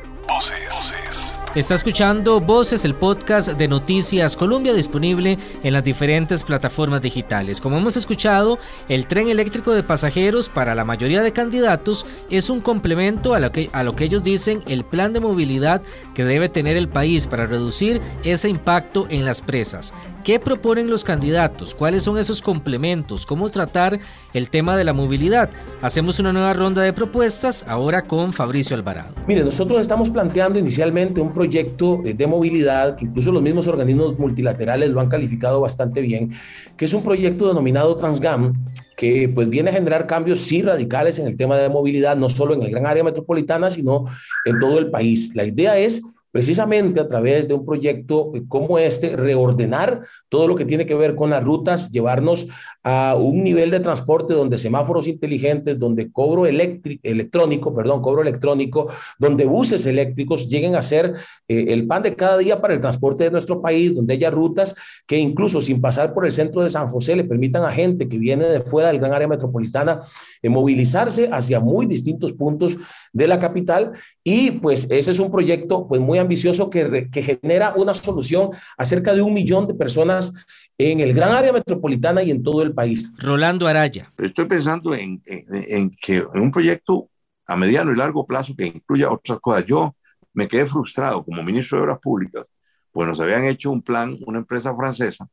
Está 1.55 1.75
escuchando 1.75 2.41
Voces, 2.41 2.83
el 2.83 2.95
podcast 2.95 3.49
de 3.49 3.67
Noticias 3.67 4.35
Colombia 4.35 4.73
disponible 4.73 5.37
en 5.61 5.73
las 5.73 5.83
diferentes 5.83 6.41
plataformas 6.41 6.99
digitales. 6.99 7.61
Como 7.61 7.77
hemos 7.77 7.95
escuchado, 7.95 8.57
el 8.89 9.05
tren 9.05 9.29
eléctrico 9.29 9.71
de 9.71 9.83
pasajeros 9.83 10.49
para 10.49 10.73
la 10.73 10.83
mayoría 10.83 11.21
de 11.21 11.31
candidatos 11.31 12.07
es 12.31 12.49
un 12.49 12.59
complemento 12.59 13.35
a 13.35 13.39
lo 13.39 13.51
que, 13.51 13.69
a 13.71 13.83
lo 13.83 13.95
que 13.95 14.05
ellos 14.05 14.23
dicen 14.23 14.63
el 14.67 14.83
plan 14.83 15.13
de 15.13 15.19
movilidad 15.19 15.83
que 16.15 16.25
debe 16.25 16.49
tener 16.49 16.75
el 16.75 16.89
país 16.89 17.27
para 17.27 17.45
reducir 17.45 18.01
ese 18.23 18.49
impacto 18.49 19.05
en 19.11 19.23
las 19.23 19.41
presas. 19.41 19.93
¿Qué 20.23 20.39
proponen 20.39 20.89
los 20.89 21.03
candidatos? 21.03 21.75
¿Cuáles 21.75 22.03
son 22.03 22.17
esos 22.17 22.41
complementos? 22.41 23.25
¿Cómo 23.25 23.49
tratar 23.49 23.99
el 24.33 24.49
tema 24.49 24.77
de 24.77 24.85
la 24.85 24.93
movilidad? 24.93 25.49
Hacemos 25.81 26.17
una 26.17 26.31
nueva 26.31 26.53
ronda 26.53 26.81
de 26.81 26.93
propuestas 26.93 27.65
ahora 27.67 28.03
con 28.03 28.31
Fabricio 28.31 28.77
Alvarado. 28.77 29.13
Mire, 29.27 29.43
nosotros 29.43 29.81
estamos 29.81 30.09
planteando 30.09 30.57
inicialmente 30.57 31.19
un 31.19 31.33
proyecto 31.33 32.01
de 32.05 32.25
movilidad 32.25 32.95
que 32.95 33.03
incluso 33.03 33.33
los 33.33 33.41
mismos 33.41 33.67
organismos 33.67 34.17
multilaterales 34.17 34.91
lo 34.91 35.01
han 35.01 35.09
calificado 35.09 35.59
bastante 35.59 35.99
bien, 35.99 36.31
que 36.77 36.85
es 36.85 36.93
un 36.93 37.03
proyecto 37.03 37.49
denominado 37.49 37.97
Transgam, 37.97 38.53
que 38.95 39.27
pues 39.27 39.49
viene 39.49 39.71
a 39.71 39.73
generar 39.73 40.07
cambios 40.07 40.39
sí 40.39 40.61
radicales 40.61 41.19
en 41.19 41.27
el 41.27 41.35
tema 41.35 41.57
de 41.57 41.67
movilidad, 41.67 42.15
no 42.15 42.29
solo 42.29 42.53
en 42.53 42.61
el 42.61 42.71
gran 42.71 42.85
área 42.85 43.03
metropolitana, 43.03 43.69
sino 43.69 44.05
en 44.45 44.57
todo 44.57 44.79
el 44.79 44.89
país. 44.89 45.35
La 45.35 45.43
idea 45.43 45.77
es 45.77 46.01
precisamente 46.33 46.99
a 46.99 47.07
través 47.07 47.47
de 47.47 47.53
un 47.53 47.63
proyecto 47.63 48.31
como 48.47 48.79
este, 48.79 49.15
reordenar 49.15 50.01
todo 50.29 50.47
lo 50.47 50.55
que 50.55 50.65
tiene 50.65 50.87
que 50.87 50.95
ver 50.95 51.13
con 51.13 51.29
las 51.29 51.43
rutas, 51.43 51.91
llevarnos 51.91 52.47
a 52.83 53.15
un 53.15 53.43
nivel 53.43 53.69
de 53.69 53.79
transporte 53.79 54.33
donde 54.33 54.57
semáforos 54.57 55.07
inteligentes, 55.07 55.77
donde 55.77 56.11
cobro 56.11 56.47
electrónico, 56.47 57.75
perdón, 57.75 58.01
cobro 58.01 58.23
electrónico, 58.23 58.87
donde 59.19 59.45
buses 59.45 59.85
eléctricos 59.85 60.49
lleguen 60.49 60.75
a 60.75 60.81
ser 60.81 61.13
eh, 61.47 61.65
el 61.67 61.85
pan 61.85 62.01
de 62.01 62.15
cada 62.15 62.39
día 62.39 62.59
para 62.59 62.73
el 62.73 62.81
transporte 62.81 63.25
de 63.25 63.31
nuestro 63.31 63.61
país, 63.61 63.93
donde 63.93 64.15
haya 64.15 64.31
rutas 64.31 64.73
que 65.05 65.17
incluso 65.17 65.61
sin 65.61 65.79
pasar 65.81 66.15
por 66.15 66.25
el 66.25 66.31
centro 66.31 66.63
de 66.63 66.71
San 66.71 66.87
José 66.87 67.15
le 67.15 67.25
permitan 67.25 67.63
a 67.63 67.71
gente 67.71 68.09
que 68.09 68.17
viene 68.17 68.45
de 68.45 68.59
fuera 68.59 68.87
del 68.87 68.97
gran 68.97 69.13
área 69.13 69.27
metropolitana 69.27 69.99
eh, 70.41 70.49
movilizarse 70.49 71.29
hacia 71.31 71.59
muy 71.59 71.85
distintos 71.85 72.33
puntos 72.33 72.75
de 73.11 73.27
la 73.27 73.37
capital. 73.37 73.91
Y 74.23 74.49
pues 74.51 74.89
ese 74.89 75.11
es 75.11 75.19
un 75.19 75.29
proyecto 75.29 75.87
pues 75.87 76.01
muy 76.01 76.22
ambicioso 76.23 76.69
que, 76.69 77.09
que 77.11 77.21
genera 77.21 77.73
una 77.75 77.93
solución 77.93 78.49
a 78.77 78.85
cerca 78.85 79.13
de 79.13 79.21
un 79.21 79.33
millón 79.33 79.67
de 79.67 79.75
personas 79.75 80.33
en 80.77 80.99
el 80.99 81.13
gran 81.13 81.31
área 81.31 81.53
metropolitana 81.53 82.23
y 82.23 82.31
en 82.31 82.43
todo 82.43 82.61
el 82.63 82.73
país. 82.73 83.07
Rolando 83.17 83.67
Araya. 83.67 84.11
Estoy 84.17 84.45
pensando 84.45 84.93
en, 84.93 85.21
en, 85.25 85.91
que 86.01 86.17
en 86.17 86.41
un 86.41 86.51
proyecto 86.51 87.09
a 87.45 87.55
mediano 87.55 87.91
y 87.91 87.95
largo 87.95 88.25
plazo 88.25 88.55
que 88.55 88.67
incluya 88.67 89.11
otras 89.11 89.39
cosas. 89.39 89.65
Yo 89.65 89.95
me 90.33 90.47
quedé 90.47 90.65
frustrado 90.65 91.23
como 91.23 91.43
ministro 91.43 91.77
de 91.77 91.83
Obras 91.83 91.99
Públicas, 91.99 92.45
pues 92.91 93.07
nos 93.07 93.19
habían 93.19 93.45
hecho 93.45 93.71
un 93.71 93.81
plan, 93.81 94.17
una 94.25 94.39
empresa 94.39 94.75
francesa, 94.75 95.27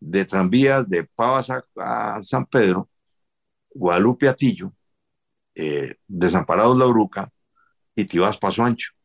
de 0.00 0.24
tranvías 0.24 0.88
de 0.88 1.04
Pavas 1.04 1.50
a, 1.50 2.18
San 2.20 2.46
Pedro, 2.46 2.88
Guadalupe 3.70 4.28
Atillo, 4.28 4.72
eh, 5.54 5.94
Desamparados 6.06 6.76
La 6.76 6.86
Uruca 6.86 7.30
y 7.94 8.04
Tibás 8.04 8.38
Paso 8.38 8.62
Ancho. 8.62 8.95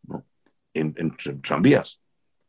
En, 0.74 0.94
tranvías. 1.42 2.02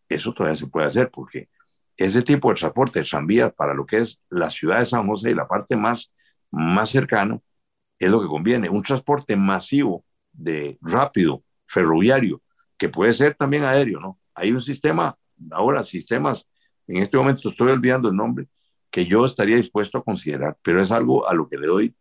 Eso 0.09 0.33
todavía 0.33 0.57
se 0.57 0.67
puede 0.67 0.87
hacer 0.87 1.11
porque 1.11 1.49
ese 1.97 2.23
tipo 2.23 2.49
de 2.49 2.57
transporte 2.57 3.01
de 3.01 3.05
tranvías 3.05 3.53
para 3.53 3.75
lo 3.75 3.87
que 3.87 3.99
es 3.99 4.21
la 4.29 4.51
ciudad 4.51 4.79
de 4.79 4.87
San 4.87 5.07
José 5.07 5.31
y 5.31 5.35
la 5.35 5.47
parte 5.47 5.77
más, 5.77 6.13
más 6.51 6.91
cercana 6.91 7.39
es 7.99 8.11
lo 8.11 8.21
que 8.21 8.27
conviene. 8.27 8.69
Un 8.69 8.83
transporte 8.83 9.37
masivo 9.37 10.05
de 10.33 10.79
rápido, 10.81 11.45
ferroviario, 11.67 12.43
que 12.77 12.89
puede 12.89 13.13
ser 13.13 13.35
también 13.35 13.65
aéreo, 13.65 14.01
¿no? 14.01 14.19
Hay 14.35 14.51
un 14.51 14.61
sistema, 14.61 15.15
ahora 15.53 15.85
sistemas, 15.85 16.49
en 16.87 17.03
este 17.03 17.17
momento 17.17 17.49
estoy 17.49 17.71
olvidando 17.71 18.09
el 18.09 18.17
nombre, 18.17 18.49
que 18.91 19.07
yo 19.07 19.25
estaría 19.25 19.57
dispuesto 19.57 19.99
a 19.99 20.05
considerar, 20.05 20.57
pero 20.63 20.83
es 20.83 20.91
algo 20.91 21.29
a 21.29 21.35
lo 21.35 21.49
que 21.49 21.57
le 21.57 21.67
doy 21.67 21.95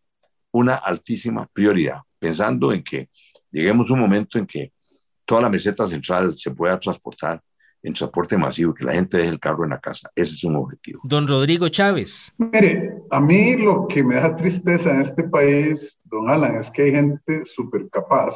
una 0.52 0.76
altísima 0.76 1.48
prioridad, 1.54 2.02
pensando 2.20 2.74
en 2.74 2.84
que 2.84 3.10
lleguemos 3.52 3.90
un 3.90 4.00
momento 4.00 4.38
en 4.38 4.46
que 4.46 4.74
toda 5.32 5.44
la 5.44 5.50
meseta 5.50 5.88
central 5.88 6.36
se 6.36 6.52
pueda 6.52 6.78
transportar 6.78 7.42
en 7.82 7.94
transporte 7.94 8.38
masivo, 8.38 8.74
que 8.74 8.84
la 8.84 8.92
gente 8.92 9.16
deje 9.16 9.30
el 9.30 9.40
carro 9.40 9.64
en 9.64 9.70
la 9.70 9.80
casa. 9.80 10.12
Ese 10.14 10.36
es 10.36 10.44
un 10.44 10.58
objetivo. 10.58 11.00
Don 11.06 11.26
Rodrigo 11.26 11.70
Chávez. 11.70 12.34
Mire, 12.38 12.96
a 13.10 13.22
mí 13.22 13.56
lo 13.56 13.88
que 13.88 14.04
me 14.04 14.16
da 14.16 14.36
tristeza 14.36 14.92
en 14.92 15.00
este 15.00 15.24
país, 15.24 15.98
don 16.04 16.30
Alan, 16.30 16.58
es 16.58 16.70
que 16.70 16.82
hay 16.82 16.92
gente 16.92 17.46
súper 17.46 17.88
capaz, 17.90 18.36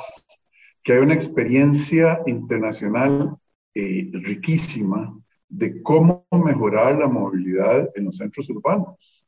que 0.81 0.93
hay 0.93 0.99
una 0.99 1.13
experiencia 1.13 2.21
internacional 2.27 3.35
eh, 3.73 4.09
riquísima 4.13 5.13
de 5.49 5.83
cómo 5.83 6.25
mejorar 6.31 6.97
la 6.97 7.07
movilidad 7.07 7.89
en 7.95 8.05
los 8.05 8.15
centros 8.15 8.49
urbanos, 8.49 9.25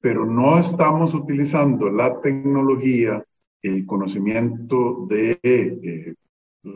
pero 0.00 0.24
no 0.24 0.56
estamos 0.56 1.14
utilizando 1.14 1.90
la 1.90 2.20
tecnología, 2.20 3.24
el 3.60 3.84
conocimiento 3.86 5.04
de 5.08 5.36
eh, 5.42 6.14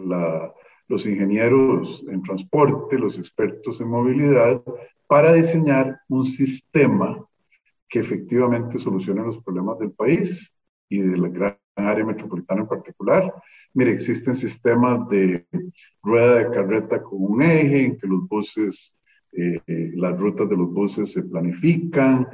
la 0.07 0.52
los 0.92 1.07
ingenieros 1.07 2.05
en 2.07 2.22
transporte, 2.22 2.98
los 2.98 3.18
expertos 3.18 3.81
en 3.81 3.88
movilidad, 3.88 4.62
para 5.07 5.33
diseñar 5.33 6.00
un 6.09 6.24
sistema 6.24 7.18
que 7.88 8.00
efectivamente 8.00 8.78
solucione 8.78 9.22
los 9.22 9.42
problemas 9.42 9.78
del 9.78 9.92
país 9.92 10.55
y 10.90 11.00
de 11.00 11.16
la 11.16 11.28
gran 11.28 11.59
área 11.76 12.05
metropolitana 12.05 12.62
en 12.62 12.68
particular. 12.68 13.35
Mire, 13.72 13.92
existen 13.92 14.35
sistemas 14.35 15.09
de 15.09 15.46
rueda 16.02 16.37
de 16.37 16.50
carreta 16.50 17.02
con 17.02 17.22
un 17.22 17.42
eje 17.42 17.85
en 17.85 17.96
que 17.96 18.07
los 18.07 18.28
buses, 18.28 18.94
eh, 19.33 19.61
las 19.94 20.20
rutas 20.20 20.46
de 20.48 20.57
los 20.59 20.70
buses 20.70 21.12
se 21.12 21.22
planifican, 21.22 22.28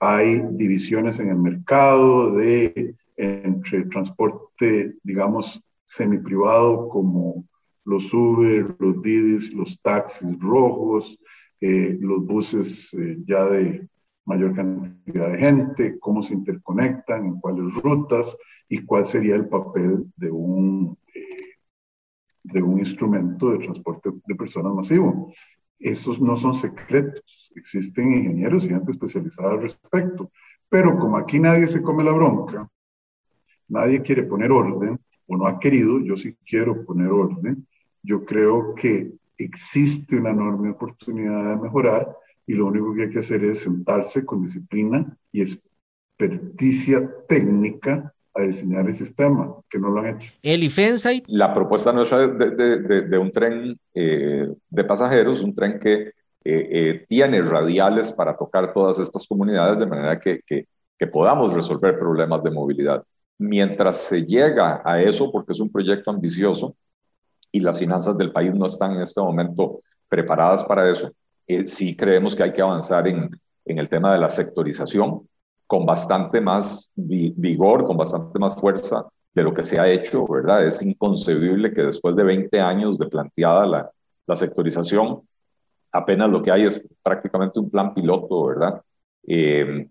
hay 0.00 0.42
divisiones 0.52 1.20
en 1.20 1.28
el 1.28 1.38
mercado 1.38 2.34
de 2.34 2.96
entre 3.16 3.84
transporte, 3.84 4.96
digamos, 5.04 5.62
semiprivado 5.92 6.88
como 6.88 7.44
los 7.84 8.12
Uber, 8.14 8.74
los 8.78 9.02
Didis, 9.02 9.52
los 9.52 9.80
taxis 9.82 10.38
rojos, 10.38 11.18
eh, 11.60 11.98
los 12.00 12.24
buses 12.24 12.94
eh, 12.94 13.18
ya 13.26 13.46
de 13.46 13.88
mayor 14.24 14.54
cantidad 14.54 15.32
de 15.32 15.38
gente, 15.38 15.98
cómo 15.98 16.22
se 16.22 16.34
interconectan, 16.34 17.26
en 17.26 17.40
cuáles 17.40 17.74
rutas 17.82 18.36
y 18.68 18.78
cuál 18.86 19.04
sería 19.04 19.34
el 19.34 19.48
papel 19.48 20.06
de 20.16 20.30
un, 20.30 20.96
eh, 21.14 21.56
de 22.44 22.62
un 22.62 22.78
instrumento 22.78 23.50
de 23.50 23.58
transporte 23.58 24.10
de 24.26 24.34
personas 24.34 24.72
masivo. 24.72 25.34
Esos 25.78 26.20
no 26.20 26.36
son 26.36 26.54
secretos, 26.54 27.52
existen 27.54 28.14
ingenieros 28.14 28.64
y 28.64 28.68
gente 28.70 28.92
especializada 28.92 29.50
al 29.50 29.62
respecto, 29.62 30.30
pero 30.70 30.98
como 30.98 31.18
aquí 31.18 31.38
nadie 31.38 31.66
se 31.66 31.82
come 31.82 32.02
la 32.02 32.12
bronca, 32.12 32.66
nadie 33.68 34.00
quiere 34.00 34.22
poner 34.22 34.52
orden, 34.52 34.98
o 35.32 35.36
no 35.36 35.46
ha 35.46 35.58
querido, 35.58 35.98
yo 36.00 36.16
sí 36.16 36.36
quiero 36.44 36.84
poner 36.84 37.08
orden, 37.08 37.66
yo 38.02 38.24
creo 38.24 38.74
que 38.74 39.12
existe 39.38 40.16
una 40.16 40.30
enorme 40.30 40.70
oportunidad 40.70 41.56
de 41.56 41.62
mejorar 41.62 42.08
y 42.46 42.54
lo 42.54 42.66
único 42.66 42.94
que 42.94 43.04
hay 43.04 43.10
que 43.10 43.20
hacer 43.20 43.44
es 43.44 43.60
sentarse 43.60 44.26
con 44.26 44.42
disciplina 44.42 45.16
y 45.32 45.42
experticia 45.42 47.10
técnica 47.28 48.12
a 48.34 48.42
diseñar 48.42 48.86
el 48.86 48.94
sistema, 48.94 49.54
que 49.68 49.78
no 49.78 49.90
lo 49.90 50.00
han 50.00 50.16
hecho. 50.16 50.32
Eli 50.42 50.70
Fensay. 50.70 51.22
La 51.26 51.52
propuesta 51.52 51.92
nuestra 51.92 52.26
de, 52.28 52.50
de, 52.50 53.02
de, 53.02 53.18
un 53.18 53.30
tren 53.30 53.78
eh, 53.94 54.48
de 54.68 54.84
pasajeros, 54.84 55.42
un 55.42 55.54
tren 55.54 55.78
que 55.78 55.94
eh, 56.02 56.12
eh, 56.44 57.04
tiene 57.08 57.42
radiales 57.42 58.10
para 58.12 58.36
tocar 58.36 58.72
todas 58.72 58.98
estas 58.98 59.26
comunidades 59.26 59.78
de 59.78 59.86
manera 59.86 60.18
que, 60.18 60.40
que, 60.44 60.66
que 60.98 61.06
podamos 61.06 61.54
resolver 61.54 61.98
problemas 61.98 62.42
de 62.42 62.50
movilidad. 62.50 63.04
Mientras 63.42 63.96
se 63.96 64.24
llega 64.24 64.80
a 64.84 65.02
eso, 65.02 65.32
porque 65.32 65.50
es 65.50 65.58
un 65.58 65.68
proyecto 65.68 66.12
ambicioso, 66.12 66.76
y 67.50 67.58
las 67.58 67.76
finanzas 67.76 68.16
del 68.16 68.30
país 68.30 68.54
no 68.54 68.66
están 68.66 68.92
en 68.92 69.02
este 69.02 69.20
momento 69.20 69.80
preparadas 70.08 70.62
para 70.62 70.88
eso. 70.88 71.10
Eh, 71.46 71.66
sí 71.66 71.96
creemos 71.96 72.36
que 72.36 72.44
hay 72.44 72.52
que 72.52 72.62
avanzar 72.62 73.08
en, 73.08 73.28
en 73.64 73.78
el 73.78 73.88
tema 73.88 74.12
de 74.12 74.20
la 74.20 74.28
sectorización 74.28 75.28
con 75.66 75.84
bastante 75.84 76.40
más 76.40 76.92
vigor, 76.94 77.84
con 77.84 77.96
bastante 77.96 78.38
más 78.38 78.54
fuerza 78.54 79.06
de 79.34 79.42
lo 79.42 79.52
que 79.52 79.64
se 79.64 79.78
ha 79.78 79.88
hecho, 79.88 80.24
¿verdad? 80.28 80.64
Es 80.64 80.80
inconcebible 80.80 81.72
que 81.72 81.82
después 81.82 82.14
de 82.14 82.22
20 82.22 82.60
años 82.60 82.96
de 82.96 83.06
planteada 83.08 83.66
la, 83.66 83.90
la 84.26 84.36
sectorización, 84.36 85.22
apenas 85.90 86.30
lo 86.30 86.42
que 86.42 86.52
hay 86.52 86.64
es 86.64 86.80
prácticamente 87.02 87.58
un 87.58 87.70
plan 87.70 87.92
piloto, 87.92 88.46
¿verdad? 88.46 88.82
Eh, 89.26 89.88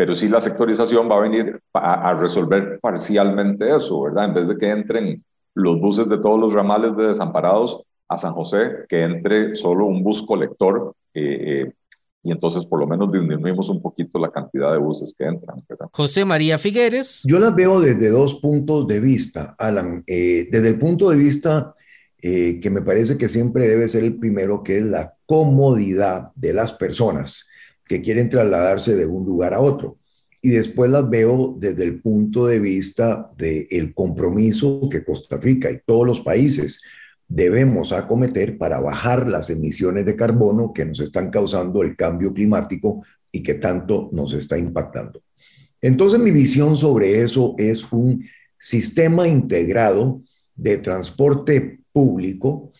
pero 0.00 0.14
sí 0.14 0.28
la 0.28 0.40
sectorización 0.40 1.10
va 1.10 1.16
a 1.16 1.20
venir 1.20 1.60
a, 1.74 2.08
a, 2.08 2.14
resolver 2.14 2.80
parcialmente 2.80 3.68
eso, 3.68 4.00
¿verdad? 4.00 4.24
En 4.24 4.32
vez 4.32 4.48
de 4.48 4.56
que 4.56 4.70
entren 4.70 5.22
los 5.52 5.78
buses 5.78 6.08
de 6.08 6.16
todos 6.16 6.40
los 6.40 6.54
ramales 6.54 6.96
de 6.96 7.08
desamparados 7.08 7.82
a 8.08 8.16
San 8.16 8.32
José, 8.32 8.86
que 8.88 9.02
entre 9.02 9.54
solo 9.54 9.84
un 9.84 10.02
bus 10.02 10.22
colector 10.22 10.94
eh, 11.12 11.66
eh, 11.66 11.72
y 12.22 12.32
entonces 12.32 12.64
por 12.64 12.80
lo 12.80 12.86
menos 12.86 13.12
disminuimos 13.12 13.68
un 13.68 13.82
poquito 13.82 14.18
la 14.18 14.30
cantidad 14.30 14.72
de 14.72 14.78
buses 14.78 15.14
que 15.18 15.26
entran. 15.26 15.62
José 15.92 16.24
María 16.24 16.58
Figueres. 16.58 17.20
Yo 17.24 17.38
las 17.38 17.54
veo 17.54 17.78
desde 17.78 18.08
dos 18.08 18.36
puntos 18.36 18.88
de 18.88 19.00
vista, 19.00 19.54
Alan. 19.58 20.02
Eh, 20.06 20.48
desde 20.50 20.68
el 20.68 20.78
punto 20.78 21.10
de 21.10 21.16
vista 21.16 21.74
que 22.22 22.70
me 22.70 22.80
parece 22.80 23.18
que 23.18 23.28
siempre 23.28 23.68
debe 23.68 23.86
ser 23.86 24.04
el 24.04 24.16
primero, 24.18 24.62
que 24.62 24.78
es 24.78 24.84
la 24.84 25.14
comodidad 25.26 26.32
de 26.36 26.54
las 26.54 26.72
personas 26.72 27.49
que 27.90 28.00
quieren 28.00 28.30
trasladarse 28.30 28.94
de 28.94 29.04
un 29.04 29.26
lugar 29.26 29.52
a 29.52 29.58
otro. 29.58 29.98
Y 30.40 30.50
después 30.50 30.92
las 30.92 31.10
veo 31.10 31.56
desde 31.58 31.82
el 31.82 32.00
punto 32.00 32.46
de 32.46 32.60
vista 32.60 33.32
del 33.36 33.92
compromiso 33.94 34.88
que 34.88 35.02
Costa 35.02 35.36
Rica 35.38 35.72
y 35.72 35.80
todos 35.84 36.06
los 36.06 36.20
países 36.20 36.82
debemos 37.26 37.90
acometer 37.90 38.58
para 38.58 38.78
bajar 38.78 39.26
las 39.28 39.50
emisiones 39.50 40.06
de 40.06 40.14
carbono 40.14 40.72
que 40.72 40.84
nos 40.84 41.00
están 41.00 41.30
causando 41.30 41.82
el 41.82 41.96
cambio 41.96 42.32
climático 42.32 43.04
y 43.32 43.42
que 43.42 43.54
tanto 43.54 44.08
nos 44.12 44.34
está 44.34 44.56
impactando. 44.56 45.20
Entonces 45.80 46.20
mi 46.20 46.30
visión 46.30 46.76
sobre 46.76 47.22
eso 47.22 47.56
es 47.58 47.90
un 47.90 48.24
sistema 48.56 49.26
integrado 49.26 50.20
de 50.54 50.78
transporte 50.78 51.80
público 51.90 52.70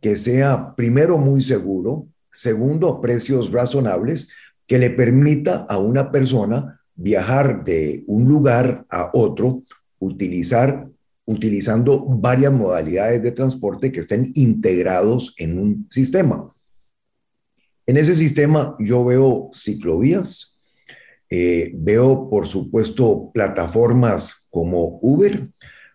que 0.00 0.16
sea 0.16 0.74
primero 0.74 1.18
muy 1.18 1.40
seguro, 1.40 2.08
segundo 2.32 2.88
a 2.88 3.00
precios 3.00 3.52
razonables, 3.52 4.28
que 4.66 4.78
le 4.78 4.90
permita 4.90 5.64
a 5.68 5.78
una 5.78 6.10
persona 6.10 6.80
viajar 6.94 7.64
de 7.64 8.04
un 8.06 8.28
lugar 8.28 8.86
a 8.90 9.10
otro, 9.12 9.62
utilizando 9.98 12.04
varias 12.06 12.52
modalidades 12.52 13.22
de 13.22 13.32
transporte 13.32 13.92
que 13.92 14.00
estén 14.00 14.32
integrados 14.34 15.34
en 15.38 15.58
un 15.58 15.86
sistema. 15.90 16.48
En 17.86 17.96
ese 17.96 18.14
sistema 18.14 18.76
yo 18.78 19.04
veo 19.04 19.50
ciclovías, 19.54 20.56
eh, 21.30 21.72
veo 21.76 22.28
por 22.30 22.46
supuesto 22.46 23.30
plataformas 23.32 24.48
como 24.50 24.98
Uber, 25.02 25.48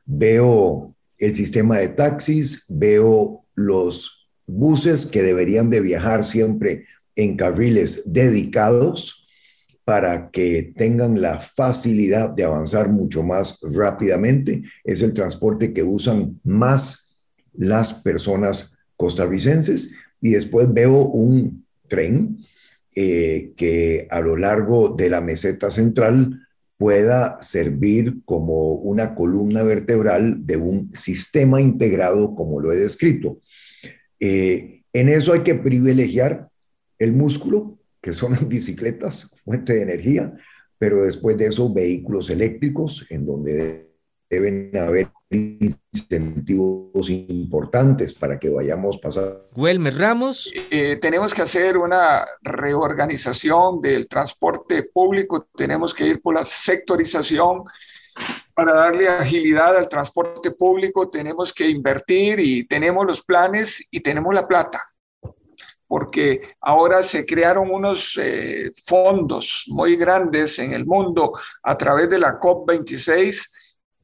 veo 0.05 0.95
el 1.17 1.35
sistema 1.35 1.77
de 1.77 1.89
taxis, 1.89 2.65
veo 2.67 3.45
los 3.55 4.29
buses 4.47 5.05
que 5.05 5.21
deberían 5.21 5.69
de 5.69 5.81
viajar 5.81 6.25
siempre 6.25 6.85
en 7.15 7.35
carriles 7.35 8.03
dedicados, 8.05 9.21
para 9.83 10.29
que 10.29 10.73
tengan 10.77 11.21
la 11.21 11.39
facilidad 11.39 12.29
de 12.29 12.43
avanzar 12.43 12.89
mucho 12.89 13.23
más 13.23 13.59
rápidamente. 13.61 14.63
Es 14.83 15.01
el 15.01 15.13
transporte 15.13 15.73
que 15.73 15.83
usan 15.83 16.39
más 16.43 17.17
las 17.53 17.93
personas 17.93 18.75
costarricenses. 18.95 19.91
Y 20.21 20.31
después 20.31 20.71
veo 20.71 20.97
un 20.97 21.65
tren 21.87 22.37
eh, 22.95 23.53
que 23.57 24.07
a 24.11 24.21
lo 24.21 24.37
largo 24.37 24.89
de 24.89 25.09
la 25.09 25.19
meseta 25.19 25.71
central 25.71 26.47
pueda 26.77 27.37
servir 27.41 28.17
como 28.25 28.73
una 28.73 29.13
columna 29.15 29.63
vertebral 29.63 30.45
de 30.45 30.57
un 30.57 30.91
sistema 30.93 31.61
integrado 31.61 32.35
como 32.35 32.59
lo 32.59 32.71
he 32.71 32.77
descrito. 32.77 33.39
Eh, 34.19 34.83
en 34.93 35.09
eso 35.09 35.33
hay 35.33 35.41
que 35.41 35.55
privilegiar 35.55 36.50
el 37.01 37.13
músculo, 37.13 37.79
que 37.99 38.13
son 38.13 38.31
las 38.31 38.47
bicicletas, 38.47 39.35
fuente 39.43 39.73
de 39.73 39.81
energía, 39.81 40.33
pero 40.77 41.03
después 41.03 41.37
de 41.37 41.47
eso 41.47 41.71
vehículos 41.73 42.29
eléctricos, 42.29 43.07
en 43.09 43.25
donde 43.25 43.91
deben 44.29 44.71
haber 44.77 45.09
incentivos 45.29 47.09
importantes 47.09 48.13
para 48.13 48.39
que 48.39 48.49
vayamos 48.49 48.97
pasando. 48.97 49.49
Huelmer 49.55 49.97
Ramos. 49.97 50.51
Eh, 50.69 50.99
tenemos 51.01 51.33
que 51.33 51.41
hacer 51.41 51.77
una 51.77 52.25
reorganización 52.41 53.81
del 53.81 54.07
transporte 54.07 54.83
público, 54.83 55.49
tenemos 55.55 55.93
que 55.93 56.05
ir 56.07 56.21
por 56.21 56.35
la 56.35 56.43
sectorización. 56.43 57.63
Para 58.53 58.73
darle 58.73 59.07
agilidad 59.07 59.75
al 59.75 59.89
transporte 59.89 60.51
público 60.51 61.09
tenemos 61.09 61.53
que 61.53 61.67
invertir 61.69 62.39
y 62.39 62.67
tenemos 62.67 63.05
los 63.05 63.23
planes 63.23 63.87
y 63.89 64.01
tenemos 64.01 64.33
la 64.33 64.47
plata 64.47 64.81
porque 65.91 66.55
ahora 66.61 67.03
se 67.03 67.25
crearon 67.25 67.69
unos 67.69 68.17
eh, 68.17 68.71
fondos 68.85 69.65
muy 69.67 69.97
grandes 69.97 70.57
en 70.59 70.73
el 70.73 70.85
mundo 70.85 71.33
a 71.63 71.77
través 71.77 72.09
de 72.09 72.17
la 72.17 72.39
COP26 72.39 73.45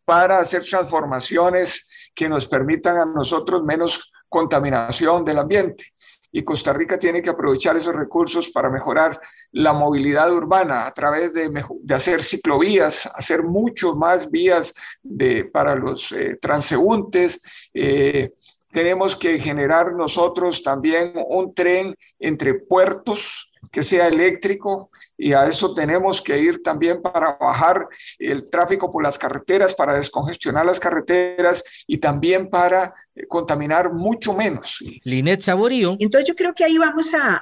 para 0.04 0.39
hacer 0.39 0.65
transformaciones 0.65 2.12
que 2.13 2.28
nos 2.28 2.45
permitan 2.45 2.97
a 2.97 3.06
nosotros 3.06 3.63
menos 3.63 4.12
contaminación 4.28 5.23
del 5.23 5.39
ambiente. 5.39 5.93
Y 6.30 6.43
Costa 6.43 6.73
Rica 6.73 7.00
tiene 7.00 7.21
que 7.21 7.30
aprovechar 7.30 7.78
esos 7.78 7.95
recursos 7.95 8.50
para 8.50 8.69
mejorar 8.69 9.21
la 9.54 9.71
movilidad 9.71 10.30
urbana 10.30 10.88
a 10.88 10.93
través 10.93 11.34
de, 11.34 11.50
hacer 11.95 12.21
ciclovías, 12.21 13.10
hacer 13.15 13.43
mucho 13.43 13.95
más 13.95 14.30
vías 14.30 14.73
de, 15.02 15.45
para 15.45 15.73
los 15.73 16.12
eh, 16.12 16.38
transeúntes, 16.41 17.39
eh, 17.73 18.32
tenemos 18.78 19.16
que 19.16 19.40
generar 19.40 19.96
nosotros 19.96 20.62
también 20.62 21.12
un 21.30 21.52
tren 21.56 21.96
entre 22.20 22.54
puertos 22.54 23.52
que 23.72 23.82
sea 23.82 24.08
eléctrico 24.08 24.92
y 25.18 25.34
a 25.34 25.48
eso 25.48 25.74
tenemos 25.74 26.22
que 26.22 26.40
ir 26.40 26.62
también 26.62 27.02
para 27.02 27.40
bajar 27.42 27.88
el 28.20 28.52
tráfico 28.52 28.92
por 28.92 29.02
las 29.02 29.18
carreteras, 29.18 29.74
para 29.74 29.96
descongestionar 29.96 30.63
las 30.63 30.80
carreteras 30.80 31.63
y 31.88 31.98
también 31.98 32.52
para 32.52 32.94
eh, 33.16 33.26
contaminar 33.26 33.92
mucho 33.92 34.36
menos. 34.36 34.78
Linet 35.04 35.42
Saborío. 35.42 35.98
Entonces 36.00 36.28
yo 36.28 36.36
creo 36.36 36.54
que 36.54 36.63
ahí 36.63 36.78
vamos 36.78 37.16
a, 37.16 37.42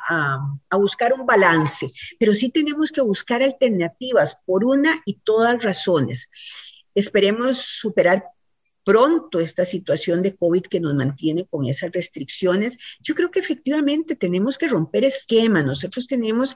a 0.69 0.77
buscar 0.77 1.11
un 1.11 1.25
balance, 1.25 1.91
pero 2.17 2.33
sí 2.33 2.49
tenemos 2.49 2.93
que 2.93 3.01
buscar 3.01 3.43
alternativas 3.43 4.37
por 4.45 4.63
una 4.63 5.01
y 5.05 5.19
todas 5.19 5.61
razones. 5.61 6.29
Esperemos 6.95 7.57
superar 7.57 8.23
pronto 8.85 9.39
esta 9.39 9.65
situación 9.65 10.21
de 10.21 10.35
COVID 10.35 10.61
que 10.61 10.79
nos 10.79 10.93
mantiene 10.93 11.45
con 11.45 11.65
esas 11.65 11.91
restricciones, 11.91 12.77
yo 13.01 13.15
creo 13.15 13.31
que 13.31 13.39
efectivamente 13.39 14.15
tenemos 14.15 14.57
que 14.57 14.67
romper 14.67 15.03
esquemas. 15.03 15.65
Nosotros 15.65 16.07
tenemos 16.07 16.55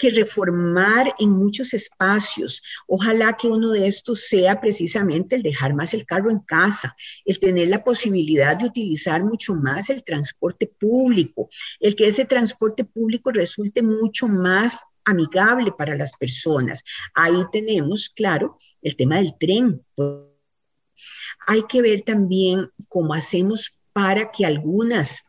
que 0.00 0.10
reformar 0.10 1.14
en 1.18 1.30
muchos 1.30 1.74
espacios. 1.74 2.62
Ojalá 2.86 3.36
que 3.36 3.48
uno 3.48 3.70
de 3.70 3.86
estos 3.86 4.26
sea 4.26 4.58
precisamente 4.58 5.36
el 5.36 5.42
dejar 5.42 5.74
más 5.74 5.92
el 5.92 6.06
carro 6.06 6.30
en 6.30 6.40
casa, 6.40 6.96
el 7.24 7.38
tener 7.38 7.68
la 7.68 7.84
posibilidad 7.84 8.56
de 8.56 8.66
utilizar 8.66 9.22
mucho 9.22 9.54
más 9.54 9.90
el 9.90 10.02
transporte 10.02 10.66
público, 10.66 11.50
el 11.78 11.94
que 11.94 12.08
ese 12.08 12.24
transporte 12.24 12.84
público 12.84 13.30
resulte 13.30 13.82
mucho 13.82 14.26
más 14.26 14.82
amigable 15.04 15.72
para 15.76 15.94
las 15.96 16.12
personas. 16.14 16.82
Ahí 17.14 17.44
tenemos, 17.52 18.08
claro, 18.08 18.56
el 18.80 18.96
tema 18.96 19.16
del 19.16 19.34
tren 19.38 19.84
hay 21.46 21.62
que 21.68 21.82
ver 21.82 22.02
también 22.02 22.70
cómo 22.88 23.14
hacemos 23.14 23.74
para 23.92 24.30
que 24.30 24.46
algunas 24.46 25.22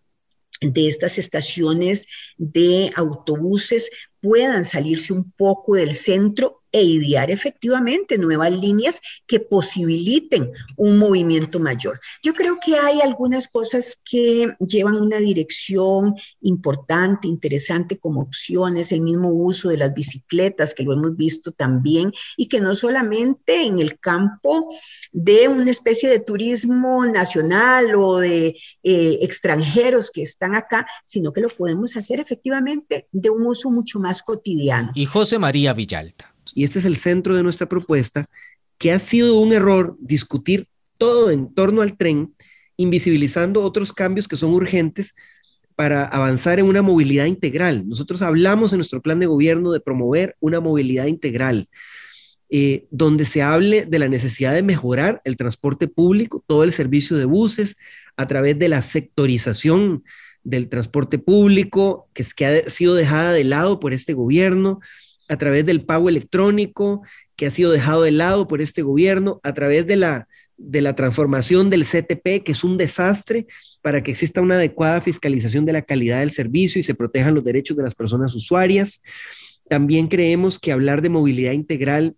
de 0.61 0.87
estas 0.87 1.17
estaciones 1.17 2.05
de 2.37 2.91
autobuses 2.95 3.89
puedan 4.21 4.63
salirse 4.63 5.13
un 5.13 5.31
poco 5.31 5.75
del 5.75 5.93
centro 5.93 6.60
e 6.71 6.83
idear 6.83 7.31
efectivamente 7.31 8.17
nuevas 8.17 8.51
líneas 8.51 9.01
que 9.27 9.39
posibiliten 9.39 10.51
un 10.77 10.97
movimiento 10.97 11.59
mayor. 11.59 11.99
Yo 12.23 12.33
creo 12.33 12.57
que 12.63 12.77
hay 12.77 13.01
algunas 13.01 13.47
cosas 13.47 14.01
que 14.09 14.55
llevan 14.59 14.95
una 14.95 15.17
dirección 15.17 16.15
importante, 16.41 17.27
interesante 17.27 17.97
como 17.97 18.21
opciones, 18.21 18.91
el 18.91 19.01
mismo 19.01 19.29
uso 19.29 19.69
de 19.69 19.77
las 19.77 19.93
bicicletas, 19.93 20.73
que 20.73 20.83
lo 20.83 20.93
hemos 20.93 21.15
visto 21.15 21.51
también, 21.51 22.11
y 22.37 22.47
que 22.47 22.61
no 22.61 22.75
solamente 22.75 23.65
en 23.65 23.79
el 23.79 23.99
campo 23.99 24.67
de 25.11 25.47
una 25.47 25.71
especie 25.71 26.09
de 26.09 26.19
turismo 26.19 27.05
nacional 27.05 27.95
o 27.95 28.19
de 28.19 28.55
eh, 28.83 29.17
extranjeros 29.21 30.11
que 30.11 30.21
están 30.21 30.55
acá, 30.55 30.87
sino 31.05 31.33
que 31.33 31.41
lo 31.41 31.49
podemos 31.49 31.95
hacer 31.97 32.19
efectivamente 32.19 33.07
de 33.11 33.29
un 33.29 33.45
uso 33.45 33.69
mucho 33.69 33.99
más 33.99 34.21
cotidiano. 34.21 34.91
Y 34.95 35.05
José 35.05 35.39
María 35.39 35.73
Villalta 35.73 36.30
y 36.53 36.63
este 36.63 36.79
es 36.79 36.85
el 36.85 36.97
centro 36.97 37.35
de 37.35 37.43
nuestra 37.43 37.67
propuesta, 37.67 38.25
que 38.77 38.91
ha 38.91 38.99
sido 38.99 39.39
un 39.39 39.53
error 39.53 39.95
discutir 39.99 40.67
todo 40.97 41.31
en 41.31 41.53
torno 41.53 41.81
al 41.81 41.97
tren, 41.97 42.33
invisibilizando 42.77 43.63
otros 43.63 43.93
cambios 43.93 44.27
que 44.27 44.37
son 44.37 44.53
urgentes 44.53 45.13
para 45.75 46.05
avanzar 46.05 46.59
en 46.59 46.65
una 46.65 46.81
movilidad 46.81 47.25
integral. 47.25 47.87
Nosotros 47.87 48.21
hablamos 48.21 48.73
en 48.73 48.77
nuestro 48.77 49.01
plan 49.01 49.19
de 49.19 49.25
gobierno 49.25 49.71
de 49.71 49.79
promover 49.79 50.35
una 50.39 50.59
movilidad 50.59 51.05
integral, 51.05 51.69
eh, 52.49 52.85
donde 52.91 53.25
se 53.25 53.41
hable 53.41 53.85
de 53.85 53.99
la 53.99 54.09
necesidad 54.09 54.53
de 54.53 54.63
mejorar 54.63 55.21
el 55.23 55.37
transporte 55.37 55.87
público, 55.87 56.43
todo 56.45 56.63
el 56.63 56.71
servicio 56.71 57.17
de 57.17 57.25
buses, 57.25 57.77
a 58.17 58.27
través 58.27 58.59
de 58.59 58.69
la 58.69 58.81
sectorización 58.81 60.03
del 60.43 60.69
transporte 60.69 61.17
público, 61.17 62.09
que, 62.13 62.23
es, 62.23 62.33
que 62.33 62.45
ha 62.45 62.69
sido 62.69 62.95
dejada 62.95 63.31
de 63.31 63.43
lado 63.43 63.79
por 63.79 63.93
este 63.93 64.13
gobierno, 64.13 64.79
a 65.31 65.37
través 65.37 65.65
del 65.65 65.85
pago 65.85 66.09
electrónico 66.09 67.03
que 67.37 67.45
ha 67.45 67.51
sido 67.51 67.71
dejado 67.71 68.03
de 68.03 68.11
lado 68.11 68.49
por 68.49 68.61
este 68.61 68.81
gobierno, 68.81 69.39
a 69.43 69.53
través 69.53 69.87
de 69.87 69.95
la, 69.95 70.27
de 70.57 70.81
la 70.81 70.93
transformación 70.93 71.69
del 71.69 71.85
CTP, 71.85 72.43
que 72.43 72.51
es 72.51 72.65
un 72.65 72.77
desastre, 72.77 73.47
para 73.81 74.03
que 74.03 74.11
exista 74.11 74.41
una 74.41 74.55
adecuada 74.55 74.99
fiscalización 74.99 75.63
de 75.65 75.71
la 75.71 75.83
calidad 75.83 76.19
del 76.19 76.31
servicio 76.31 76.81
y 76.81 76.83
se 76.83 76.95
protejan 76.95 77.33
los 77.33 77.45
derechos 77.45 77.77
de 77.77 77.83
las 77.83 77.95
personas 77.95 78.35
usuarias. 78.35 79.01
También 79.69 80.09
creemos 80.09 80.59
que 80.59 80.73
hablar 80.73 81.01
de 81.01 81.07
movilidad 81.07 81.53
integral 81.53 82.17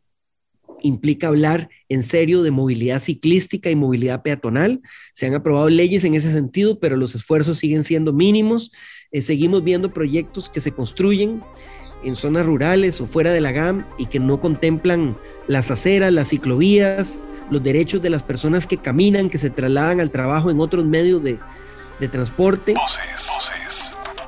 implica 0.81 1.27
hablar 1.27 1.69
en 1.89 2.01
serio 2.01 2.41
de 2.41 2.49
movilidad 2.49 2.99
ciclística 2.99 3.69
y 3.69 3.75
movilidad 3.75 4.23
peatonal. 4.23 4.81
Se 5.13 5.27
han 5.27 5.35
aprobado 5.35 5.69
leyes 5.69 6.03
en 6.03 6.15
ese 6.15 6.31
sentido, 6.31 6.79
pero 6.79 6.97
los 6.97 7.13
esfuerzos 7.13 7.59
siguen 7.59 7.83
siendo 7.83 8.11
mínimos. 8.11 8.71
Eh, 9.11 9.21
seguimos 9.21 9.63
viendo 9.63 9.93
proyectos 9.93 10.49
que 10.49 10.61
se 10.61 10.71
construyen 10.71 11.43
en 12.03 12.15
zonas 12.15 12.45
rurales 12.45 12.99
o 13.01 13.07
fuera 13.07 13.31
de 13.31 13.41
la 13.41 13.51
GAM 13.51 13.85
y 13.97 14.05
que 14.07 14.19
no 14.19 14.39
contemplan 14.39 15.17
las 15.47 15.71
aceras, 15.71 16.11
las 16.11 16.29
ciclovías, 16.29 17.19
los 17.49 17.61
derechos 17.61 18.01
de 18.01 18.09
las 18.09 18.23
personas 18.23 18.67
que 18.67 18.77
caminan, 18.77 19.29
que 19.29 19.37
se 19.37 19.49
trasladan 19.49 19.99
al 19.99 20.11
trabajo 20.11 20.51
en 20.51 20.59
otros 20.59 20.85
medios 20.85 21.23
de, 21.23 21.39
de 21.99 22.07
transporte. 22.07 22.73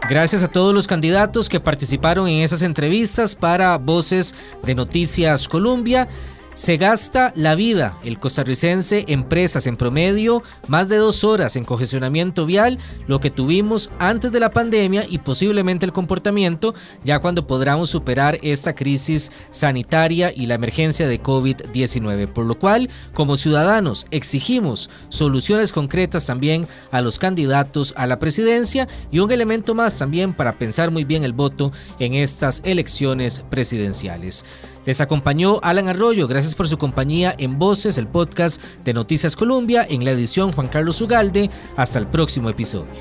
Gracias 0.07 0.43
a 0.43 0.47
todos 0.47 0.73
los 0.73 0.85
candidatos 0.85 1.49
que 1.49 1.59
participaron 1.59 2.27
en 2.27 2.41
esas 2.41 2.61
entrevistas 2.61 3.35
para 3.35 3.77
Voces 3.77 4.35
de 4.63 4.75
Noticias 4.75 5.47
Colombia. 5.47 6.07
Se 6.55 6.77
gasta 6.77 7.33
la 7.35 7.53
vida 7.53 7.99
el 8.05 8.17
costarricense 8.17 9.03
empresas 9.09 9.67
en 9.67 9.75
promedio 9.75 10.41
más 10.69 10.87
de 10.87 10.95
dos 10.95 11.25
horas 11.25 11.57
en 11.57 11.65
congestionamiento 11.65 12.45
vial, 12.45 12.79
lo 13.07 13.19
que 13.19 13.29
tuvimos 13.29 13.91
antes 13.99 14.31
de 14.31 14.39
la 14.39 14.51
pandemia 14.51 15.03
y 15.09 15.17
posiblemente 15.17 15.85
el 15.85 15.91
comportamiento 15.91 16.73
ya 17.03 17.19
cuando 17.19 17.45
podamos 17.45 17.89
superar 17.89 18.39
esta 18.41 18.73
crisis 18.73 19.33
sanitaria 19.51 20.31
y 20.33 20.45
la 20.45 20.55
emergencia 20.55 21.09
de 21.09 21.21
COVID-19. 21.21 22.27
Por 22.27 22.45
lo 22.45 22.57
cual, 22.57 22.89
como 23.13 23.35
ciudadanos, 23.35 24.05
exigimos 24.11 24.89
soluciones 25.09 25.73
concretas 25.73 26.25
también 26.25 26.67
a 26.89 27.01
los 27.01 27.19
candidatos 27.19 27.93
a 27.97 28.07
la 28.07 28.17
presidencia 28.17 28.87
y 29.11 29.19
un 29.19 29.29
elemento 29.33 29.75
más 29.75 29.97
también 29.97 30.33
para 30.33 30.57
pensar 30.57 30.89
muy 30.89 31.03
bien 31.03 31.25
el 31.25 31.33
voto 31.33 31.73
en 31.99 32.13
estas 32.13 32.61
elecciones 32.63 33.43
presidenciales. 33.49 34.45
Les 34.85 35.01
acompañó 35.01 35.59
Alan 35.63 35.87
Arroyo, 35.87 36.27
gracias 36.27 36.53
por 36.55 36.67
su 36.67 36.77
compañía 36.77 37.33
en 37.37 37.57
Voces, 37.57 37.97
el 37.97 38.07
podcast 38.07 38.61
de 38.83 38.93
Noticias 38.93 39.35
Colombia, 39.35 39.85
en 39.89 40.05
la 40.05 40.11
edición 40.11 40.51
Juan 40.51 40.67
Carlos 40.67 41.01
Ugalde. 41.01 41.49
Hasta 41.75 41.99
el 41.99 42.07
próximo 42.07 42.49
episodio. 42.49 42.93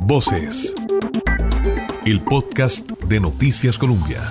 Voces, 0.00 0.74
el 2.04 2.22
podcast 2.22 2.90
de 3.02 3.20
Noticias 3.20 3.78
Colombia. 3.78 4.22